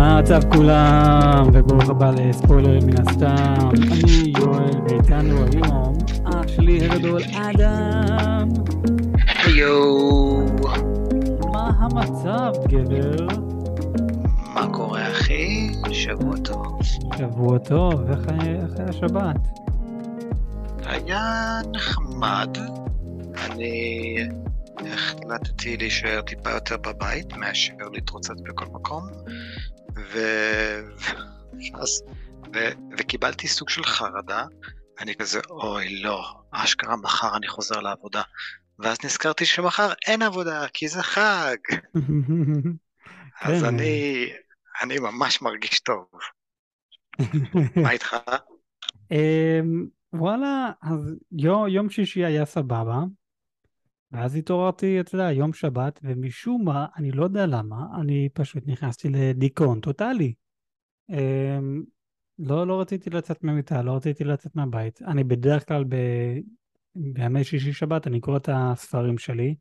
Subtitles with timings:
[0.00, 3.68] מה המצב כולם, וברוך הבא לספוילרים מן הסתם.
[3.68, 8.48] אני יואל, ואיתנו היום אח שלי הגדול אדם.
[9.56, 10.46] יואו,
[11.52, 13.26] מה המצב, גבר?
[14.54, 15.72] מה קורה אחי?
[15.92, 16.78] שבוע טוב.
[17.18, 19.36] שבוע טוב, איך איך היה השבת?
[20.86, 22.58] היה נחמד.
[23.50, 24.16] אני
[24.92, 29.02] החלטתי להישאר טיפה יותר בבית מאשר להתרוצץ בכל מקום.
[30.12, 30.18] ו...
[31.74, 32.02] אז...
[32.54, 32.58] ו...
[32.98, 34.44] וקיבלתי סוג של חרדה.
[35.00, 38.22] אני כזה, אוי לא, אשכרה מחר אני חוזר לעבודה.
[38.78, 41.56] ואז נזכרתי שמחר אין עבודה, כי זה חג.
[43.40, 43.64] אז כן.
[43.64, 44.26] אני,
[44.82, 46.06] אני ממש מרגיש טוב.
[47.82, 48.16] מה איתך?
[49.10, 51.16] אמ, וואלה, אז
[51.68, 52.98] יום שישי היה סבבה,
[54.12, 59.08] ואז התעוררתי, אתה יודע, יום שבת, ומשום מה, אני לא יודע למה, אני פשוט נכנסתי
[59.08, 60.34] לדיכאון טוטאלי.
[61.10, 61.82] אמ,
[62.38, 65.02] לא, לא רציתי לצאת מהמיטה, לא רציתי לצאת מהבית.
[65.02, 65.96] אני בדרך כלל ב...
[66.94, 69.54] בימי שישי שבת, אני קורא את הספרים שלי.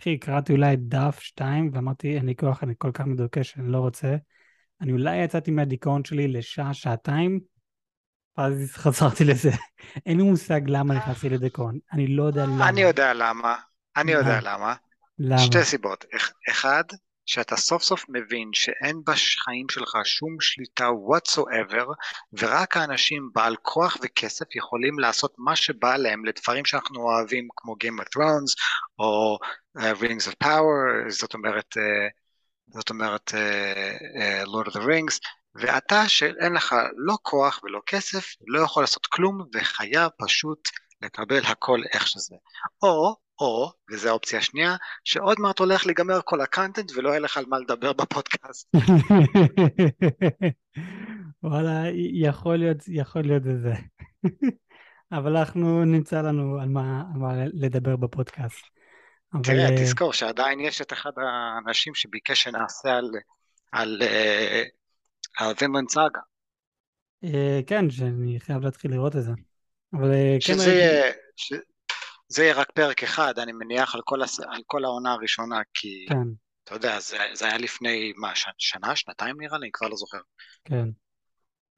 [0.00, 3.78] אחי, קראתי אולי דף שתיים, ואמרתי, אין לי כוח, אני כל כך מדוכא שאני לא
[3.78, 4.16] רוצה.
[4.80, 7.40] אני אולי יצאתי מהדיכאון שלי לשעה, שעתיים,
[8.38, 9.50] ואז חזרתי לזה.
[10.06, 11.78] אין לי מושג למה נכנסתי לדיכאון.
[11.92, 12.68] אני לא יודע למה.
[12.68, 13.56] אני יודע למה.
[13.96, 14.74] אני יודע למה.
[15.18, 15.38] למה?
[15.38, 16.04] שתי סיבות.
[16.16, 16.84] אח- אחד,
[17.26, 21.86] שאתה סוף סוף מבין שאין בחיים שלך שום שליטה whatsoever,
[22.32, 28.02] ורק האנשים בעל כוח וכסף יכולים לעשות מה שבא להם לדברים שאנחנו אוהבים, כמו Game
[28.02, 28.54] of Thrones,
[28.98, 29.38] או
[29.78, 32.12] uh, Rings of Power, זאת אומרת, uh,
[32.66, 35.18] זאת אומרת uh, uh, Lord of the Rings,
[35.54, 40.68] ואתה שאין לך לא כוח ולא כסף, לא יכול לעשות כלום, וחייב פשוט
[41.02, 42.34] לקבל הכל איך שזה.
[42.82, 47.36] או, או, וזו האופציה השנייה, שעוד מעט הולך להיגמר כל ה content ולא יהיה לך
[47.36, 48.74] על מה לדבר בפודקאסט.
[51.42, 51.82] וואלה,
[52.12, 53.74] יכול להיות, יכול להיות זה.
[55.18, 58.64] אבל אנחנו נמצא לנו על מה, על מה לדבר בפודקאסט.
[59.34, 63.10] אבל תראה, אה, תזכור שעדיין יש את אחד האנשים שביקש שנעשה על,
[63.72, 64.62] על, אה,
[65.38, 66.20] על Vinland Saga.
[67.24, 69.32] אה, כן, שאני חייב להתחיל לראות את זה.
[69.92, 71.10] אבל אה, כן שזה.
[72.28, 74.40] זה יהיה רק פרק אחד, אני מניח, על כל, הס...
[74.40, 76.28] על כל העונה הראשונה, כי כן,
[76.64, 78.46] אתה יודע, זה, זה היה לפני, מה, ש...
[78.58, 79.64] שנה, שנתיים נראה לי?
[79.64, 80.18] אני כבר לא זוכר.
[80.64, 80.88] כן.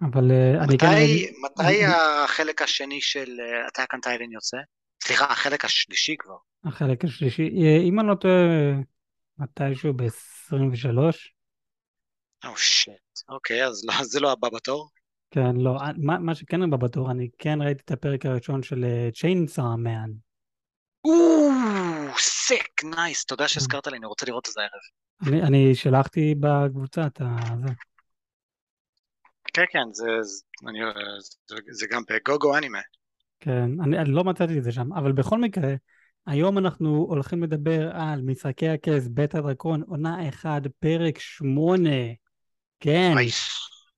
[0.03, 4.57] אבל אה, אני כן מתי, מתי החלק השני של Attack on Titan יוצא?
[5.05, 6.37] סליחה, החלק השלישי כבר.
[6.65, 8.35] החלק השלישי, אה, אם אני לא טועה,
[9.39, 10.99] מתישהו ב-23?
[12.45, 12.95] oh shit,
[13.29, 14.89] אוקיי, אז לא, זה לא הבא בתור.
[15.31, 18.85] כן, לא, אה, מה, מה שכן הבא בתור, אני כן ראיתי את הפרק הראשון של
[19.15, 20.26] Chainsaw Man.
[21.07, 24.81] או, sick, nice, תודה שהזכרת לי, אני רוצה לראות את זה הערב.
[25.27, 27.37] אני, אני שלחתי בקבוצה את ה...
[27.67, 27.73] זה.
[29.53, 30.79] כן, כן, זה, זה, אני,
[31.47, 32.79] זה, זה גם ב Gogoanime.
[33.41, 35.75] כן, אני, אני לא מצאתי את זה שם, אבל בכל מקרה,
[36.27, 41.91] היום אנחנו הולכים לדבר על משחקי הכס, בית הדרקון, עונה 1, פרק 8.
[42.81, 43.15] כן.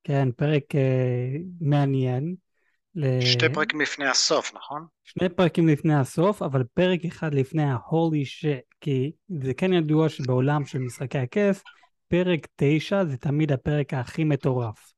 [0.05, 2.35] כן, פרק אה, מעניין.
[2.98, 4.86] ל- שתי פרקים לפני הסוף, נכון?
[5.04, 10.64] שני פרקים לפני הסוף, אבל פרק אחד לפני ה-holy shit, כי זה כן ידוע שבעולם
[10.66, 11.62] של משחקי הכס,
[12.09, 14.92] פרק 9 זה תמיד הפרק הכי מטורף.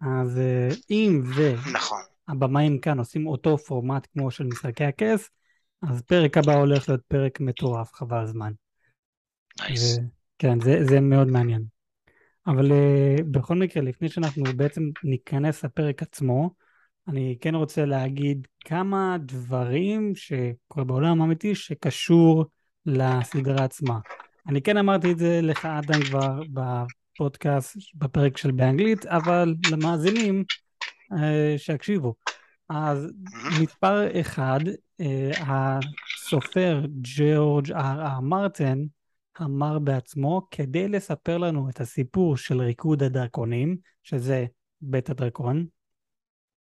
[0.00, 1.22] אז אה, אם
[1.72, 1.98] נכון.
[2.28, 5.30] והבמאים כאן עושים אותו פורמט כמו של משחקי הכס,
[5.82, 8.52] אז פרק הבא הולך להיות פרק מטורף, חבל הזמן.
[9.60, 9.98] נייס.
[9.98, 10.02] ו-
[10.38, 11.64] כן, זה, זה מאוד מעניין.
[12.46, 16.50] אבל uh, בכל מקרה, לפני שאנחנו בעצם ניכנס לפרק עצמו,
[17.08, 22.44] אני כן רוצה להגיד כמה דברים שקורה בעולם האמיתי שקשור
[22.86, 23.98] לסדרה עצמה.
[24.48, 30.44] אני כן אמרתי את זה לך, אדם, כבר בפודקאסט, בפרק של באנגלית, אבל למאזינים
[31.12, 31.16] uh,
[31.56, 32.14] שיקשיבו.
[32.68, 33.08] אז
[33.62, 34.60] מספר אחד,
[35.02, 35.04] uh,
[35.40, 38.88] הסופר ג'ורג' אר אר מרטין,
[39.42, 44.46] אמר בעצמו, כדי לספר לנו את הסיפור של ריקוד הדרקונים, שזה
[44.80, 45.66] בית הדרקון,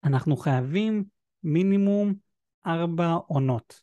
[0.04, 1.04] אנחנו חייבים
[1.42, 2.14] מינימום
[2.66, 3.80] ארבע עונות.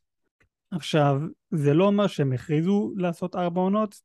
[0.71, 1.15] עכשיו,
[1.51, 4.01] זה לא אומר שהם הכריזו לעשות ארבע עונות,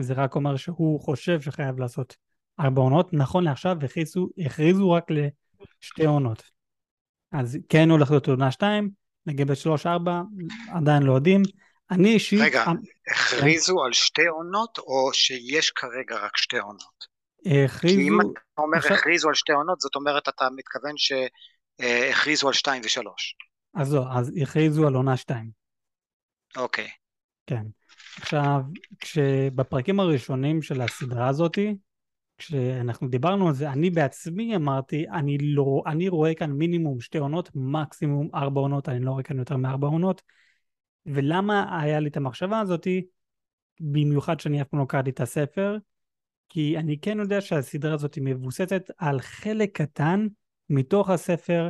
[0.00, 2.16] זה רק אומר שהוא חושב שחייב לעשות
[2.60, 3.12] ארבע עונות.
[3.12, 6.42] נכון לעכשיו הכריזו, הכריזו רק לשתי עונות.
[7.32, 8.90] אז כן הולך להיות עונה שתיים,
[9.26, 10.22] לגבי שלוש ארבע
[10.74, 11.42] עדיין לא יודעים.
[11.90, 12.40] אני אישית...
[12.40, 12.64] רגע,
[13.10, 17.17] הכריזו על שתי עונות, או שיש כרגע רק שתי עונות?
[17.48, 18.32] כי אם הכריזו...
[18.54, 23.36] אתה אומר עכשיו- הכריזו על שתי עונות, זאת אומרת אתה מתכוון שהכריזו על שתיים ושלוש.
[23.74, 25.50] אז לא, אז הכריזו על עונה שתיים.
[26.56, 26.88] אוקיי.
[27.46, 27.62] כן.
[28.20, 28.60] עכשיו,
[29.00, 31.76] כשבפרקים הראשונים של הסדרה הזאתי,
[32.38, 37.50] כשאנחנו דיברנו על זה, אני בעצמי אמרתי, אני לא, אני רואה כאן מינימום שתי עונות,
[37.54, 40.22] מקסימום ארבע עונות, אני לא רואה כאן יותר מארבע עונות.
[41.06, 43.06] ולמה היה לי את המחשבה הזאתי?
[43.80, 45.76] במיוחד שאני אף פעם לא קראתי את הספר,
[46.48, 50.26] כי אני כן יודע שהסדרה הזאת מבוססת על חלק קטן
[50.70, 51.68] מתוך הספר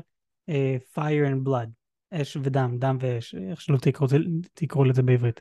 [0.51, 1.69] uh, Fire and Blood,
[2.11, 4.09] אש ודם, דם ואש, איך שלא תקראו,
[4.55, 5.41] תקראו לזה בעברית.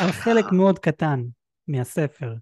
[0.00, 1.22] על חלק מאוד קטן
[1.68, 2.34] מהספר.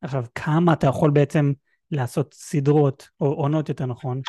[0.00, 1.52] עכשיו, כמה אתה יכול בעצם
[1.90, 4.20] לעשות סדרות, או עונות יותר נכון,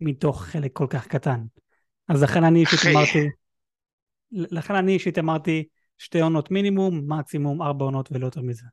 [0.00, 1.44] מתוך חלק כל כך קטן.
[2.08, 3.28] אז לכן אני אישית אמרתי,
[4.32, 5.64] לכן אני אישית אמרתי
[5.98, 8.64] שתי עונות מינימום, מקסימום ארבע עונות ולא יותר מזה.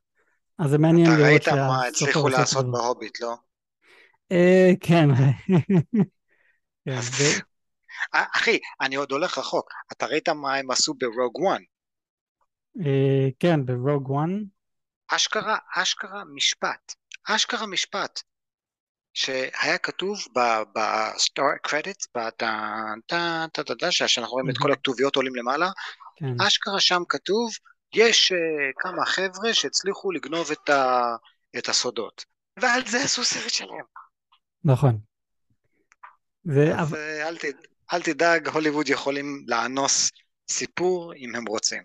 [0.58, 1.50] אז זה מעניין לראות שה...
[1.50, 3.34] אתה ראית מה הצליחו לעשות בהוביט, לא?
[4.32, 5.08] אה, כן.
[6.88, 7.00] כן
[8.14, 9.70] אה, אחי, אני עוד הולך רחוק.
[9.92, 11.62] אתה ראית מה הם עשו ברוג וואן?
[12.86, 14.44] אה, כן, ברוג וואן.
[15.08, 16.94] אשכרה, אשכרה משפט.
[17.24, 18.20] אשכרה משפט.
[19.14, 20.18] שהיה כתוב
[20.74, 21.96] בסטארט קרדיט,
[23.90, 25.70] שאנחנו רואים את כל הכתוביות עולים למעלה,
[26.16, 26.40] כן.
[26.46, 27.50] אשכרה שם כתוב,
[27.94, 28.36] יש uh,
[28.78, 31.02] כמה חבר'ה שהצליחו לגנוב את, ה,
[31.58, 32.24] את הסודות,
[32.60, 33.84] ועל זה עשו סרט שלם.
[34.64, 34.98] נכון.
[36.46, 36.80] ו...
[36.80, 37.52] אז uh, אל, תד...
[37.92, 40.10] אל תדאג, הוליווד יכולים לאנוס
[40.50, 41.82] סיפור אם הם רוצים.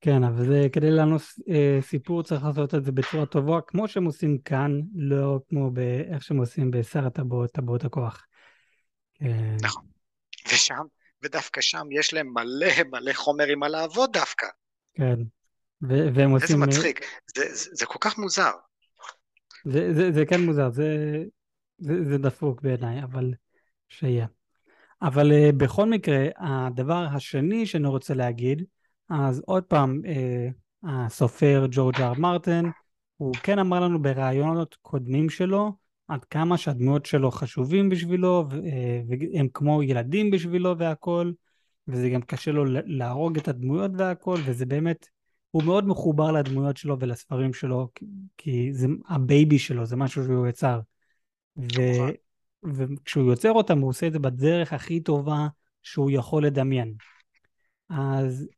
[0.00, 4.04] כן, אבל זה כדי לאנוס אה, סיפור צריך לעשות את זה בצורה טובה, כמו שהם
[4.04, 8.26] עושים כאן, לא כמו באיך שהם עושים בשר הטבעות, טבעות הכוח.
[9.22, 9.56] אה...
[9.62, 9.84] נכון.
[10.52, 10.82] ושם,
[11.22, 14.46] ודווקא שם יש להם מלא מלא חומרים על לעבוד דווקא.
[15.00, 15.22] כן,
[15.82, 16.62] ו- והם עושים...
[16.62, 17.00] איזה מצחיק,
[17.36, 18.50] זה, זה, זה כל כך מוזר.
[19.64, 21.22] זה, זה, זה כן מוזר, זה,
[21.78, 23.34] זה, זה דפוק בעיניי, אבל
[23.88, 24.26] שיהיה.
[25.02, 28.64] אבל uh, בכל מקרה, הדבר השני שאני רוצה להגיד,
[29.10, 30.48] אז עוד פעם, אה,
[30.84, 32.70] הסופר ג'ורג' אר מרטין,
[33.16, 35.72] הוא כן אמר לנו בראיונות קודמים שלו,
[36.08, 41.32] עד כמה שהדמויות שלו חשובים בשבילו, אה, והם כמו ילדים בשבילו והכל,
[41.92, 45.08] וזה גם קשה לו להרוג את הדמויות והכל, וזה באמת,
[45.50, 47.88] הוא מאוד מחובר לדמויות שלו ולספרים שלו,
[48.36, 50.80] כי זה הבייבי שלו, זה משהו שהוא יצר.
[51.56, 51.80] ו...
[52.64, 55.46] וכשהוא יוצר אותם, הוא עושה את זה בדרך הכי טובה
[55.82, 56.94] שהוא יכול לדמיין.
[57.88, 58.48] אז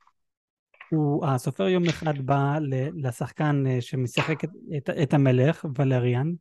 [0.90, 2.58] הוא, הסופר יום אחד בא
[2.94, 6.32] לשחקן אה, שמשחק את, את, את המלך, ולריאן,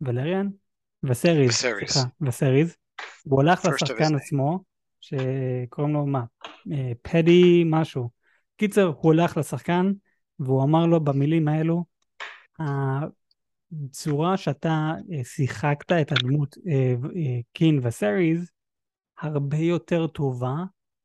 [0.00, 0.48] ולריאן?
[1.02, 2.76] ויסריז, סליחה, ויסריז.
[3.24, 4.58] הוא הלך לשחקן עצמו,
[5.04, 6.24] שקוראים לו מה?
[6.72, 8.10] אה, פדי משהו.
[8.56, 9.92] קיצר, הוא הלך לשחקן,
[10.38, 11.84] והוא אמר לו במילים האלו,
[12.58, 16.56] הצורה שאתה אה, שיחקת את הדמות
[17.52, 18.50] קין וסריז,
[19.20, 20.54] הרבה יותר טובה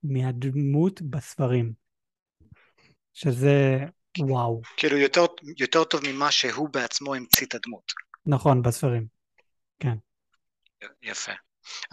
[0.03, 1.73] מהדמות בספרים.
[3.13, 3.77] שזה
[4.19, 4.61] וואו.
[4.77, 5.25] כאילו יותר,
[5.57, 7.91] יותר טוב ממה שהוא בעצמו המציא את הדמות.
[8.25, 9.07] נכון, בספרים.
[9.79, 9.97] כן.
[11.03, 11.31] יפה.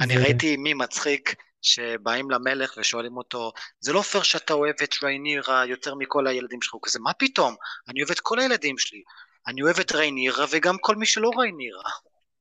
[0.01, 5.67] אני ראיתי מי מצחיק שבאים למלך ושואלים אותו, זה לא פייר שאתה אוהב את ריינירה
[5.67, 7.55] יותר מכל הילדים שלך, הוא כזה, מה פתאום?
[7.89, 9.03] אני אוהב את כל הילדים שלי.
[9.47, 11.91] אני אוהב את ריינירה וגם כל מי שלא ריינירה.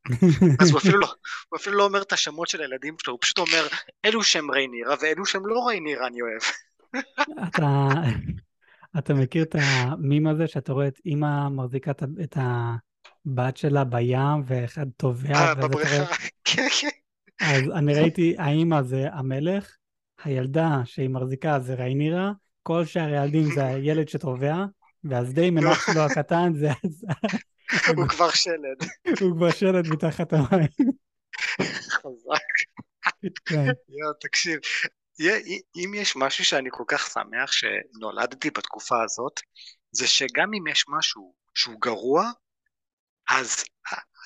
[0.61, 1.13] אז הוא אפילו, לא,
[1.49, 3.67] הוא אפילו לא אומר את השמות של הילדים שלו, הוא פשוט אומר,
[4.05, 6.41] אלו שהם ריינירה ואלו שהם לא ריינירה אני אוהב.
[7.47, 7.87] אתה,
[8.97, 11.91] אתה מכיר את המים הזה שאתה רואה את אימא מחזיקה
[12.23, 12.37] את
[13.25, 15.35] הבת שלה בים ואחד טובע?
[15.35, 17.04] אה, בבריכה, כן, כן.
[17.41, 19.75] אז אני ראיתי, האימא זה המלך,
[20.23, 22.31] הילדה שהיא מחזיקה זה ריינירה,
[22.63, 24.65] כל שאר הילדים זה הילד שטובע,
[25.03, 26.69] ואז די מנח שלו הקטן זה...
[27.97, 28.89] הוא כבר שלד.
[29.21, 30.69] הוא כבר שלד מתחת המים.
[31.89, 32.45] חזק.
[33.45, 33.65] כן.
[33.89, 34.59] יואו, תקשיב,
[35.75, 39.39] אם יש משהו שאני כל כך שמח שנולדתי בתקופה הזאת,
[39.91, 42.31] זה שגם אם יש משהו שהוא גרוע,
[43.29, 43.63] אז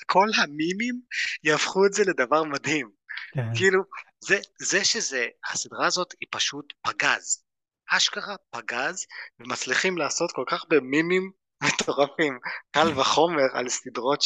[0.06, 1.00] כל המימים
[1.44, 2.99] יהפכו את זה לדבר מדהים.
[3.34, 3.54] כן.
[3.54, 3.82] כאילו,
[4.20, 7.44] זה, זה שזה, הסדרה הזאת היא פשוט פגז.
[7.90, 9.06] אשכרה פגז,
[9.40, 11.30] ומצליחים לעשות כל כך במימים
[11.62, 12.38] מטורפים.
[12.70, 14.22] קל וחומר על סדרות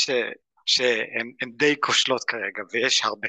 [0.66, 3.28] שהן די כושלות כרגע, ויש הרבה.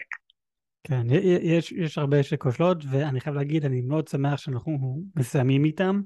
[0.84, 1.08] כן,
[1.42, 6.02] יש, יש הרבה שכושלות, ואני חייב להגיד, אני מאוד שמח שאנחנו מסיימים איתם,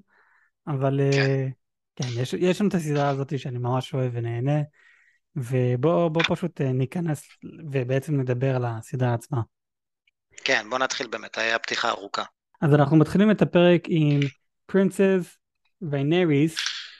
[0.67, 1.51] אבל כן, uh,
[1.95, 4.61] כן יש, יש לנו את הסדרה הזאת שאני ממש אוהב ונהנה,
[5.35, 7.27] ובואו פשוט uh, ניכנס
[7.71, 9.41] ובעצם נדבר על הסדרה עצמה.
[10.43, 12.23] כן, בואו נתחיל באמת, היה פתיחה ארוכה.
[12.61, 14.19] אז אנחנו מתחילים את הפרק עם
[14.65, 15.37] פרינסס
[15.81, 16.55] ויינריס,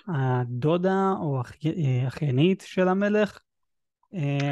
[0.08, 3.40] הדודה או אה, אחיינית של המלך.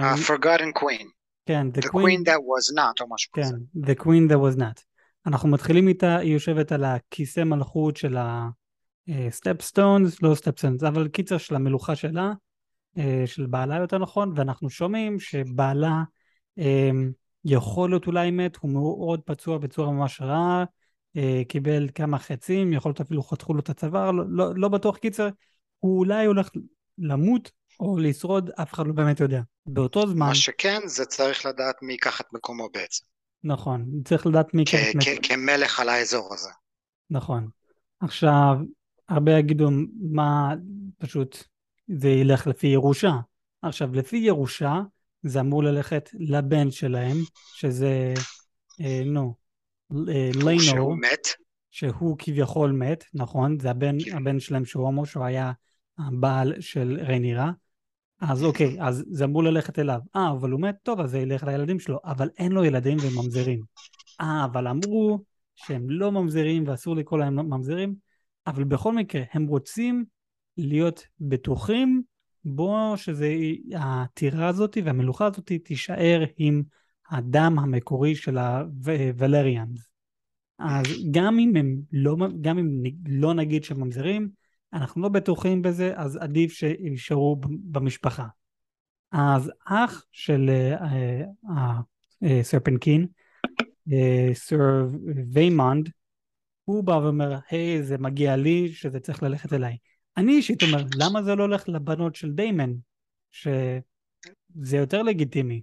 [0.01, 1.08] ה-forgotten queen.
[1.46, 3.53] כן, The, the queen, queen that was not, או משהו כזה.
[3.53, 4.82] כן, The queen that was not.
[5.25, 11.56] אנחנו מתחילים איתה, היא יושבת על הכיסא מלכות של ה-stepstones, לא stepstones, אבל קיצר של
[11.56, 12.34] המלוכה שלה,
[12.98, 16.03] אה, של בעלה יותר נכון, ואנחנו שומעים שבעלה
[16.60, 16.89] אה,
[17.46, 20.63] יכול להיות אולי מת, הוא מאוד פצוע בצורה ממש רעה,
[21.17, 24.98] אה, קיבל כמה חצים, יכול להיות אפילו חתכו לו את הצוואר, לא, לא, לא בטוח
[24.98, 25.29] קיצר,
[25.79, 26.50] הוא אולי הולך
[26.98, 29.41] למות או לשרוד, אף אחד לא באמת יודע.
[29.65, 30.27] באותו זמן...
[30.27, 33.06] מה שכן, זה צריך לדעת מי ייקח את מקומו בעצם.
[33.44, 35.17] נכון, צריך לדעת מי ייקח את מקומו.
[35.24, 36.50] כמלך על האזור הזה.
[37.10, 37.48] נכון.
[38.00, 38.58] עכשיו,
[39.10, 39.70] הרבה יגידו
[40.12, 40.53] מה,
[40.98, 41.44] פשוט
[41.88, 43.12] זה ילך לפי ירושה.
[43.62, 44.82] עכשיו, לפי ירושה,
[45.27, 47.17] זה אמור ללכת לבן שלהם,
[47.53, 48.13] שזה,
[48.81, 49.36] אה, נו,
[49.91, 50.62] אה, ליינו.
[50.62, 51.27] שהוא מת.
[51.72, 53.60] שהוא כביכול מת, נכון?
[53.60, 54.17] זה הבן, כן.
[54.17, 55.51] הבן שלהם שהוא הומו, שהוא היה
[55.98, 57.51] הבעל של ריינירה.
[58.22, 60.00] אז אוקיי, אז זה אמור ללכת אליו.
[60.15, 60.75] אה, אבל הוא מת?
[60.84, 62.00] טוב, אז זה ילך לילדים שלו.
[62.05, 63.60] אבל אין לו ילדים והם ממזרים.
[64.22, 65.19] אה, אבל אמרו
[65.55, 67.96] שהם לא ממזרים ואסור לקרוא להם ממזרים,
[68.48, 70.05] אבל בכל מקרה, הם רוצים
[70.57, 72.01] להיות בטוחים
[72.56, 76.63] בו שהטירה הזאת והמלוכה הזאת תישאר עם
[77.10, 79.89] הדם המקורי של הוולריאנס.
[80.60, 84.30] אז גם אם הם לא, גם אם לא נגיד שהם ממזרים,
[84.74, 88.27] אנחנו לא בטוחים בזה, אז עדיף שיישארו במשפחה.
[89.12, 90.50] אז אח של
[92.24, 93.08] הסרפנקין,
[94.34, 94.88] סר
[95.32, 95.89] ויימונד,
[96.63, 99.77] הוא בא ואומר, היי, זה מגיע לי, שזה צריך ללכת אליי.
[100.17, 102.69] אני אישית אומר, למה זה לא הולך לבנות של דיימן?
[103.31, 105.62] שזה יותר לגיטימי.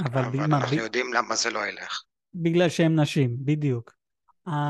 [0.00, 0.80] אבל, אבל בגלל, אנחנו ב...
[0.80, 2.02] יודעים למה זה לא ילך.
[2.34, 3.92] בגלל שהם נשים, בדיוק.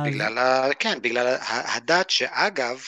[0.06, 0.70] בגלל, אז...
[0.70, 0.74] ה...
[0.74, 2.82] כן, בגלל הדת שאגב,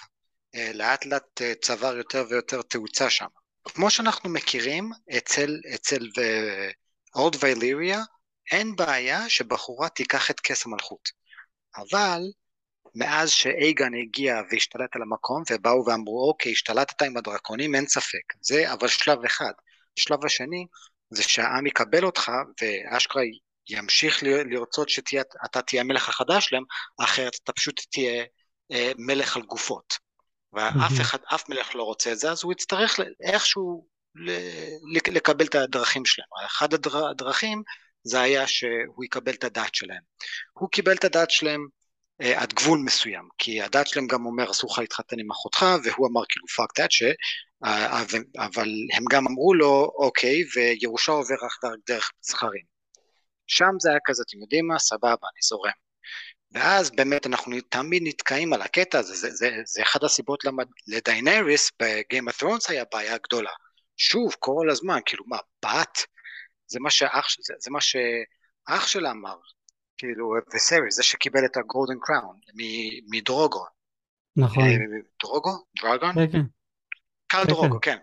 [0.55, 3.27] אה, לאט לאט אה, צבר יותר ויותר תאוצה שם.
[3.65, 6.09] כמו שאנחנו מכירים, אצל, אצל
[7.15, 8.01] אורד וייליריה,
[8.53, 11.09] אין בעיה שבחורה תיקח את כס המלכות.
[11.77, 12.23] אבל
[12.95, 18.33] מאז שאייגן הגיע והשתלט על המקום ובאו ואמרו אוקיי השתלטת עם הדרקונים אין ספק.
[18.41, 19.53] זה אבל שלב אחד.
[19.99, 20.67] השלב השני
[21.11, 22.33] זה שהעם יקבל אותך
[22.63, 23.23] ואשכרה
[23.69, 26.65] ימשיך לרצות שאתה תהיה המלך החדש שלהם
[27.01, 28.25] אחרת אתה פשוט תהיה
[28.73, 29.99] אה, מלך על גופות.
[30.53, 33.87] ואף אחד אף מלך לא רוצה את זה אז הוא יצטרך איכשהו
[35.13, 36.29] לקבל את הדרכים שלהם.
[36.47, 37.63] אחד הדרכים
[38.05, 40.03] זה היה שהוא יקבל את הדת שלהם.
[40.53, 41.67] הוא קיבל את הדת שלהם
[42.23, 46.21] עד גבול מסוים, כי הדת שלהם גם אומר אסור לך להתחתן עם אחותך, והוא אמר
[46.29, 47.03] כאילו fuck דת, ש...
[47.65, 48.03] אה,
[48.39, 52.65] אבל הם גם אמרו לו אוקיי, וירושה עובר רק דרך זכרים.
[53.47, 55.71] שם זה היה כזה, אתם יודעים מה, סבבה, אני זורם.
[56.53, 61.71] ואז באמת אנחנו תמיד נתקעים על הקטע הזה, זה, זה, זה אחד הסיבות למה לדיינריס
[61.83, 63.51] בגיים Thrones היה בעיה גדולה.
[63.97, 65.99] שוב, כל הזמן, כאילו מה, בת?
[66.67, 69.37] זה מה שאח, זה, זה מה שאח שלה אמר,
[70.03, 72.37] כאילו, וסריס, זה שקיבל את הגולדן קראון
[73.11, 73.65] מדרוגו.
[74.37, 74.65] נכון.
[74.65, 74.77] אה,
[75.23, 75.51] דרוגו?
[75.83, 76.15] דרגון?
[76.15, 76.43] כן, כן.
[77.27, 77.97] קל דרוגו, כן.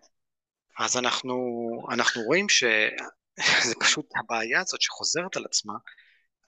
[0.80, 1.36] אז אנחנו,
[1.92, 5.74] אנחנו רואים שזה פשוט הבעיה הזאת שחוזרת על עצמה,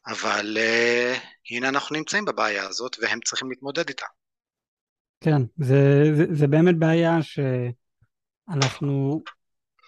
[0.07, 1.19] אבל uh,
[1.51, 4.05] הנה אנחנו נמצאים בבעיה הזאת והם צריכים להתמודד איתה.
[5.21, 7.17] כן, זה, זה, זה באמת בעיה
[8.47, 9.21] שאנחנו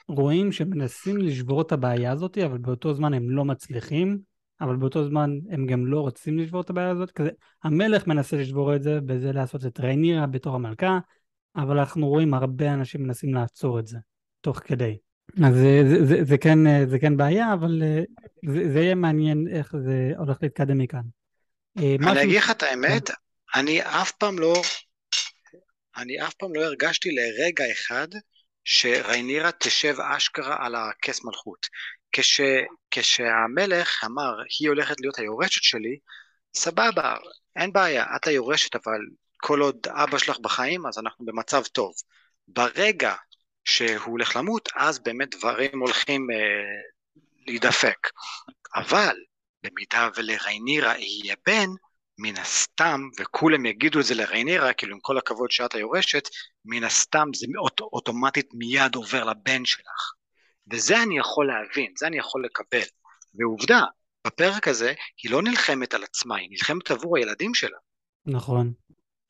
[0.08, 4.33] רואים שמנסים לשבור את הבעיה הזאת, אבל באותו זמן הם לא מצליחים.
[4.63, 7.29] אבל באותו זמן הם גם לא רוצים לשבור את הבעיה הזאת, כזה
[7.63, 11.00] המלך מנסה לשבור את זה, בזה לעשות את ריינירה בתור המלכה,
[11.55, 13.98] אבל אנחנו רואים הרבה אנשים מנסים לעצור את זה,
[14.41, 14.98] תוך כדי.
[15.43, 18.01] אז זה, זה, זה, זה, כן, זה כן בעיה, אבל אה,
[18.53, 21.03] זה, זה יהיה מעניין איך זה הולך להתקדם מכאן.
[21.79, 23.10] אה, אני אגיד לך את האמת,
[23.55, 24.53] אני אף פעם לא,
[25.98, 28.08] אני אף פעם לא הרגשתי לרגע אחד
[28.63, 31.67] שריינירה תשב אשכרה על הכס מלכות.
[32.13, 32.41] כש,
[32.91, 35.98] כשהמלך אמר, היא הולכת להיות היורשת שלי,
[36.55, 37.15] סבבה,
[37.55, 39.00] אין בעיה, את היורשת, אבל
[39.38, 41.93] כל עוד אבא שלך בחיים, אז אנחנו במצב טוב.
[42.48, 43.15] ברגע
[43.65, 46.38] שהוא הולך למות, אז באמת דברים הולכים אה,
[47.48, 48.08] להידפק.
[48.75, 49.15] אבל
[49.63, 51.70] במידה ולריינירה יהיה בן,
[52.17, 56.29] מן הסתם, וכולם יגידו את זה לריינירה, כאילו עם כל הכבוד שאת היורשת,
[56.65, 60.13] מן הסתם זה אוט, אוטומטית מיד עובר לבן שלך.
[60.72, 62.86] וזה אני יכול להבין, זה אני יכול לקבל.
[63.34, 63.82] ועובדה,
[64.27, 64.93] בפרק הזה
[65.24, 67.77] היא לא נלחמת על עצמה, היא נלחמת עבור הילדים שלה.
[68.25, 68.74] נכון.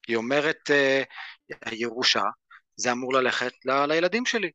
[0.07, 2.23] היא אומרת, uh, הירושה,
[2.75, 4.51] זה אמור ללכת ל- לילדים שלי.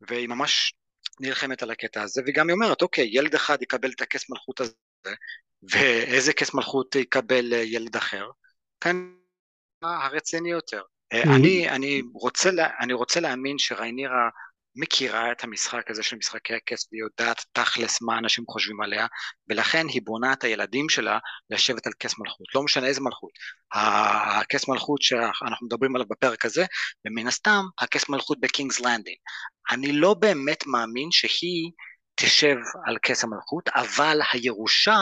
[0.00, 0.74] והיא ממש
[1.20, 4.72] נלחמת על הקטע הזה, וגם היא אומרת, אוקיי, ילד אחד יקבל את הכס מלכות הזה,
[5.62, 8.30] ואיזה כס מלכות יקבל אה, ילד אחר?
[8.80, 9.14] כאן
[9.82, 10.82] הרציני יותר.
[11.12, 14.28] אה, אני, אני, רוצה, אני רוצה להאמין שריינירה
[14.76, 19.06] מכירה את המשחק הזה של משחקי הכס והיא יודעת תכלס מה אנשים חושבים עליה
[19.48, 21.18] ולכן היא בונה את הילדים שלה
[21.50, 23.30] לשבת על כס מלכות, לא משנה איזה מלכות.
[23.72, 26.64] הכס מלכות שאנחנו מדברים עליו בפרק הזה
[27.06, 29.16] ומן הסתם הכס מלכות בקינגס לנדינג.
[29.70, 31.70] אני לא באמת מאמין שהיא
[32.14, 34.98] תשב על כס המלכות אבל הירושה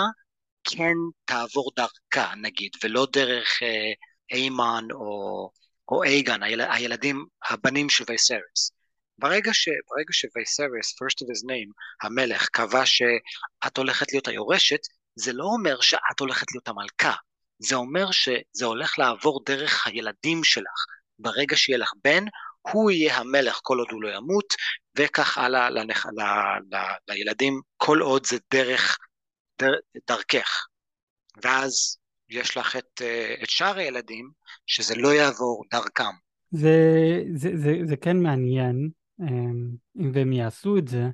[0.65, 0.95] כן
[1.25, 3.93] תעבור דרכה נגיד ולא דרך אה,
[4.33, 5.51] איימן או,
[5.89, 8.78] או אייגן, היל, הילדים, הבנים של וייסרס.
[9.19, 11.73] ברגע, ש, ברגע שווייסריס, first of his name,
[12.03, 14.81] המלך, קבע שאת הולכת להיות היורשת,
[15.15, 17.15] זה לא אומר שאת הולכת להיות המלכה,
[17.59, 20.85] זה אומר שזה הולך לעבור דרך הילדים שלך.
[21.19, 22.25] ברגע שיהיה לך בן,
[22.61, 24.55] הוא יהיה המלך כל עוד הוא לא ימות,
[24.97, 26.07] וכך הלאה לנח...
[26.07, 26.21] ל...
[26.73, 26.77] ל...
[27.09, 28.99] לילדים, כל עוד זה דרך,
[29.61, 29.73] דר...
[30.09, 30.67] דרכך.
[31.43, 31.99] ואז
[32.29, 34.31] יש לך את, אה, את שאר הילדים,
[34.67, 36.15] שזה לא יעבור דרכם.
[36.51, 36.79] זה,
[37.35, 41.11] זה, זה, זה כן מעניין, אם והם יעשו את זה,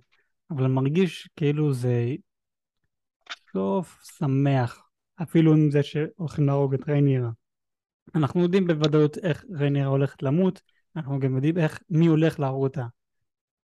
[0.50, 2.14] אבל מרגיש כאילו זה
[3.52, 4.88] סוף שמח,
[5.22, 7.30] אפילו עם זה שהולכים להרוג את ריינירה.
[8.14, 10.60] אנחנו יודעים בוודאות איך ריינירה הולכת למות,
[10.96, 12.86] אנחנו גם יודעים איך, מי הולך להרוג אותה.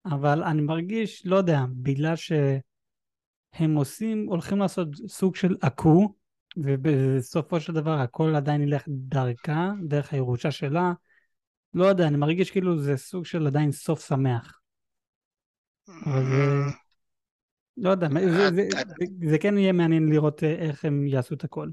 [0.06, 6.14] אבל אני מרגיש, לא יודע, בגלל שהם עושים, הולכים לעשות סוג של עקו,
[6.56, 10.92] ובסופו של דבר הכל עדיין ילך דרכה, דרך הירושה שלה,
[11.74, 14.60] לא יודע, אני מרגיש כאילו זה סוג של עדיין סוף שמח.
[15.88, 16.80] אבל זה...
[17.76, 21.44] לא יודע, זה, זה, זה, זה כן יהיה מעניין לראות אה, איך הם יעשו את
[21.44, 21.68] הכל.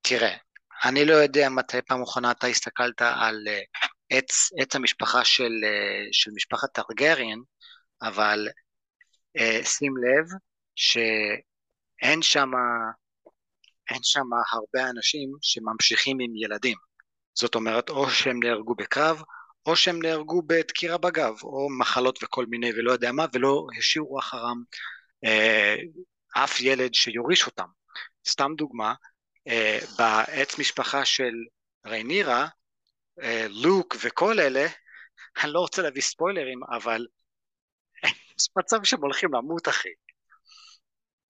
[0.00, 0.36] תראה,
[0.84, 3.60] אני לא יודע מתי פעם אחרונה אתה הסתכלת על אה,
[4.10, 7.38] עץ, עץ המשפחה של, אה, של משפחת טרגריאן,
[8.02, 8.48] אבל
[9.64, 10.26] שים לב
[10.76, 12.50] שאין שם
[13.90, 16.76] אין שם הרבה אנשים שממשיכים עם ילדים.
[17.34, 19.22] זאת אומרת, או שהם נהרגו בקרב,
[19.66, 24.62] או שהם נהרגו בדקירה בגב, או מחלות וכל מיני ולא יודע מה, ולא השאירו אחרם
[25.24, 25.76] אה,
[26.36, 27.66] אף ילד שיוריש אותם.
[28.28, 28.94] סתם דוגמה,
[29.48, 31.32] אה, בעץ משפחה של
[31.86, 32.46] ריינירה,
[33.22, 34.66] אה, לוק וכל אלה,
[35.42, 37.06] אני לא רוצה להביא ספוילרים, אבל
[38.38, 39.88] יש מצב שהם הולכים למות אחי.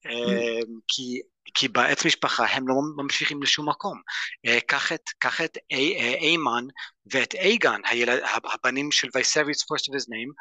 [0.07, 1.21] אה, כי
[1.55, 4.01] כי בעץ משפחה הם לא ממשיכים לשום מקום.
[4.47, 5.79] אה, קח את, קח את אה,
[6.21, 6.65] איימן
[7.07, 8.21] ואת אייגן, הילד,
[8.55, 10.33] הבנים של וייסריוס of his name,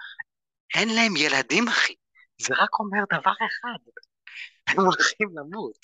[0.75, 1.93] אין להם ילדים אחי,
[2.41, 3.79] זה רק אומר דבר אחד,
[4.67, 5.77] הם הולכים למות,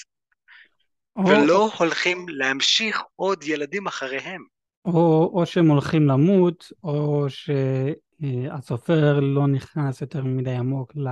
[1.15, 1.23] או...
[1.25, 4.43] ולא הולכים להמשיך עוד ילדים אחריהם.
[4.85, 11.07] או, או שהם הולכים למות, או שהסופר לא נכנס יותר מדי עמוק ל,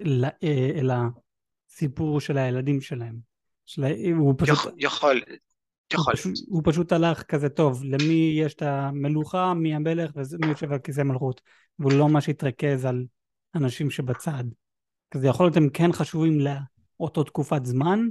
[0.00, 3.33] ל, אה, אל הסיפור של הילדים שלהם.
[3.66, 3.84] של...
[4.16, 4.58] הוא פשוט...
[4.76, 5.22] יכול,
[5.92, 6.12] יכול.
[6.12, 10.72] הוא פשוט, הוא פשוט הלך כזה טוב, למי יש את המלוכה, מי המלך ומי יושב
[10.72, 11.40] על כיסא מלכות,
[11.78, 13.06] והוא לא ממש התרכז על
[13.54, 14.44] אנשים שבצד.
[15.10, 18.08] כזה יכול להיות הם כן חשובים לאותו תקופת זמן,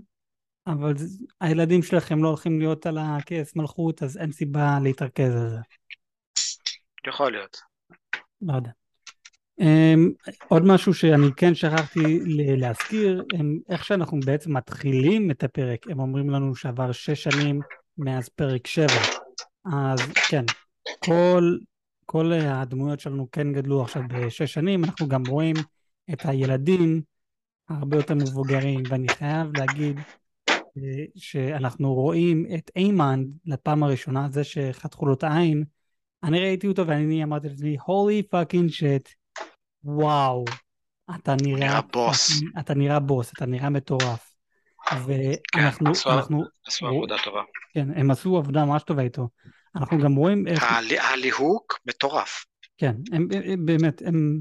[0.67, 0.93] אבל
[1.41, 5.59] הילדים שלכם לא הולכים להיות על הכס מלכות, אז אין סיבה להתרכז על זה.
[7.07, 7.61] יכול להיות.
[8.41, 8.71] לא יודע.
[9.63, 12.19] Um, עוד משהו שאני כן שכחתי
[12.57, 17.61] להזכיר, הם, איך שאנחנו בעצם מתחילים את הפרק, הם אומרים לנו שעבר שש שנים
[17.97, 19.01] מאז פרק שבע,
[19.65, 19.99] אז
[20.29, 20.45] כן,
[21.05, 21.57] כל,
[22.05, 25.55] כל הדמויות שלנו כן גדלו עכשיו בשש שנים, אנחנו גם רואים
[26.13, 27.01] את הילדים
[27.69, 29.99] הרבה יותר מבוגרים, ואני חייב להגיד
[30.49, 30.81] uh,
[31.15, 35.63] שאנחנו רואים את איימן לפעם הראשונה, זה שחתכו לו את העין,
[36.23, 39.22] אני ראיתי אותו ואני אמרתי לעצמי, holy fucking shit,
[39.83, 40.45] וואו,
[41.15, 41.59] אתה נראה...
[41.59, 42.41] נראה בוס.
[42.59, 44.33] אתה נראה בוס, אתה נראה מטורף.
[44.91, 45.85] ואנחנו...
[45.85, 47.41] כן, עשו, אנחנו, עשו עבודה טובה.
[47.73, 49.29] כן, הם עשו עבודה ממש טובה איתו.
[49.75, 50.63] אנחנו גם רואים איך...
[50.99, 52.45] הליהוק מטורף.
[52.77, 54.39] כן, הם, הם באמת, הם...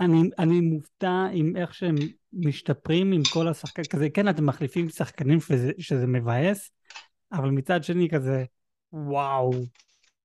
[0.00, 1.96] אני, אני מופתע עם איך שהם
[2.32, 6.70] משתפרים עם כל השחקנים, כזה, כן, אתם מחליפים שחקנים שזה, שזה מבאס,
[7.32, 8.44] אבל מצד שני כזה,
[8.92, 9.50] וואו,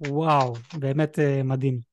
[0.08, 1.93] וואו, באמת uh, מדהים.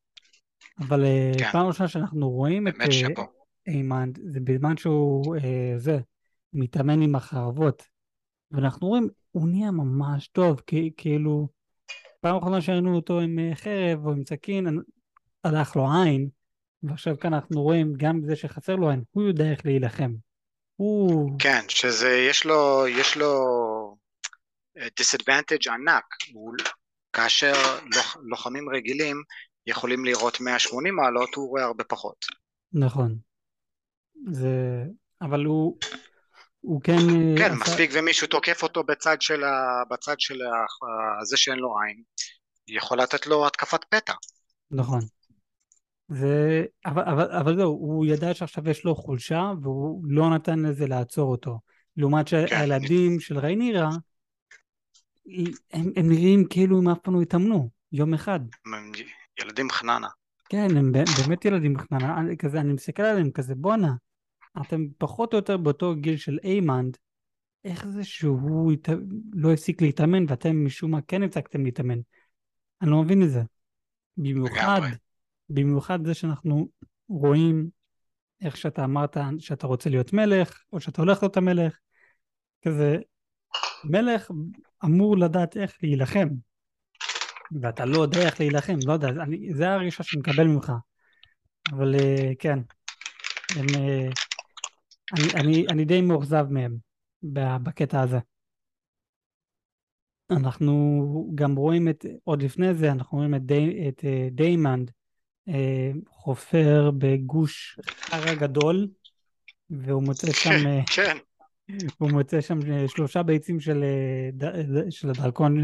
[0.80, 1.52] אבל אה, כן.
[1.52, 3.24] פעם ראשונה שאנחנו רואים את אה,
[3.68, 5.98] איימן, זה בזמן שהוא אה, זה,
[6.52, 7.82] מתאמן עם החרבות.
[8.50, 10.60] ואנחנו רואים, הוא נהיה ממש טוב,
[10.96, 11.48] כאילו,
[12.20, 14.78] פעם אחרונה שראינו אותו עם חרב או עם סכין,
[15.44, 16.28] הלך לו עין,
[16.82, 20.12] ועכשיו כאן אנחנו רואים גם זה שחסר לו עין, הוא יודע איך להילחם.
[20.76, 21.30] הוא...
[21.38, 23.30] כן, שזה, יש לו, יש לו
[24.78, 26.54] disadvantage ענק, הוא,
[27.12, 27.52] כאשר
[27.94, 29.22] לוח, לוחמים רגילים
[29.66, 32.26] יכולים לראות 180 מעלות, הוא רואה הרבה פחות.
[32.72, 33.16] נכון.
[34.30, 34.84] זה...
[35.22, 35.78] אבל הוא...
[36.60, 36.96] הוא כן...
[37.38, 37.54] כן, עשה...
[37.54, 39.82] מספיק ומישהו תוקף אותו בצד של, ה...
[39.90, 41.24] בצד של ה...
[41.24, 42.02] זה שאין לו עין,
[42.68, 44.12] יכול לתת לו התקפת פתע.
[44.70, 45.00] נכון.
[46.08, 50.86] זה, אבל, אבל, אבל זהו, הוא ידע שעכשיו יש לו חולשה, והוא לא נתן לזה
[50.86, 51.58] לעצור אותו.
[51.96, 52.46] לעומת כן.
[52.46, 53.90] שהילדים של ריינירה,
[55.72, 58.40] הם, הם נראים כאילו הם אף פעם לא התאמנו, יום אחד.
[59.40, 60.08] ילדים חננה.
[60.48, 63.92] כן, הם באמת ילדים חננה, אני- כזה, אני מסתכל עליהם כזה, בואנה,
[64.60, 66.96] אתם פחות או יותר באותו גיל של איימנד,
[67.64, 68.88] איך זה שהוא הת...
[69.32, 71.98] לא הפסיק להתאמן ואתם משום מה כן הפסקתם להתאמן?
[72.82, 73.42] אני לא מבין את זה.
[74.16, 74.80] במיוחד.
[75.48, 76.68] במיוחד זה שאנחנו
[77.08, 77.68] רואים
[78.40, 81.78] איך שאתה אמרת שאתה רוצה להיות מלך, או שאתה הולך להיות המלך,
[82.62, 82.96] כזה,
[83.84, 84.30] מלך
[84.84, 86.28] אמור לדעת איך להילחם,
[87.62, 90.72] ואתה לא יודע איך להילחם, לא יודע, אני, זה הרגשה שאני מקבל ממך.
[91.72, 92.58] אבל אה, כן,
[93.56, 94.08] הם, אה,
[95.12, 96.76] אני, אני, אני די מאוכזב מהם
[97.62, 98.18] בקטע הזה.
[100.30, 104.90] אנחנו גם רואים את, עוד לפני זה, אנחנו רואים את, די, את אה, דיימון
[105.48, 108.88] אה, חופר בגוש חרא גדול,
[109.70, 111.16] והוא מוצא שם, אה, כן,
[111.98, 113.84] הוא מוצא שם שלושה ביצים של,
[114.90, 115.62] של הדרקון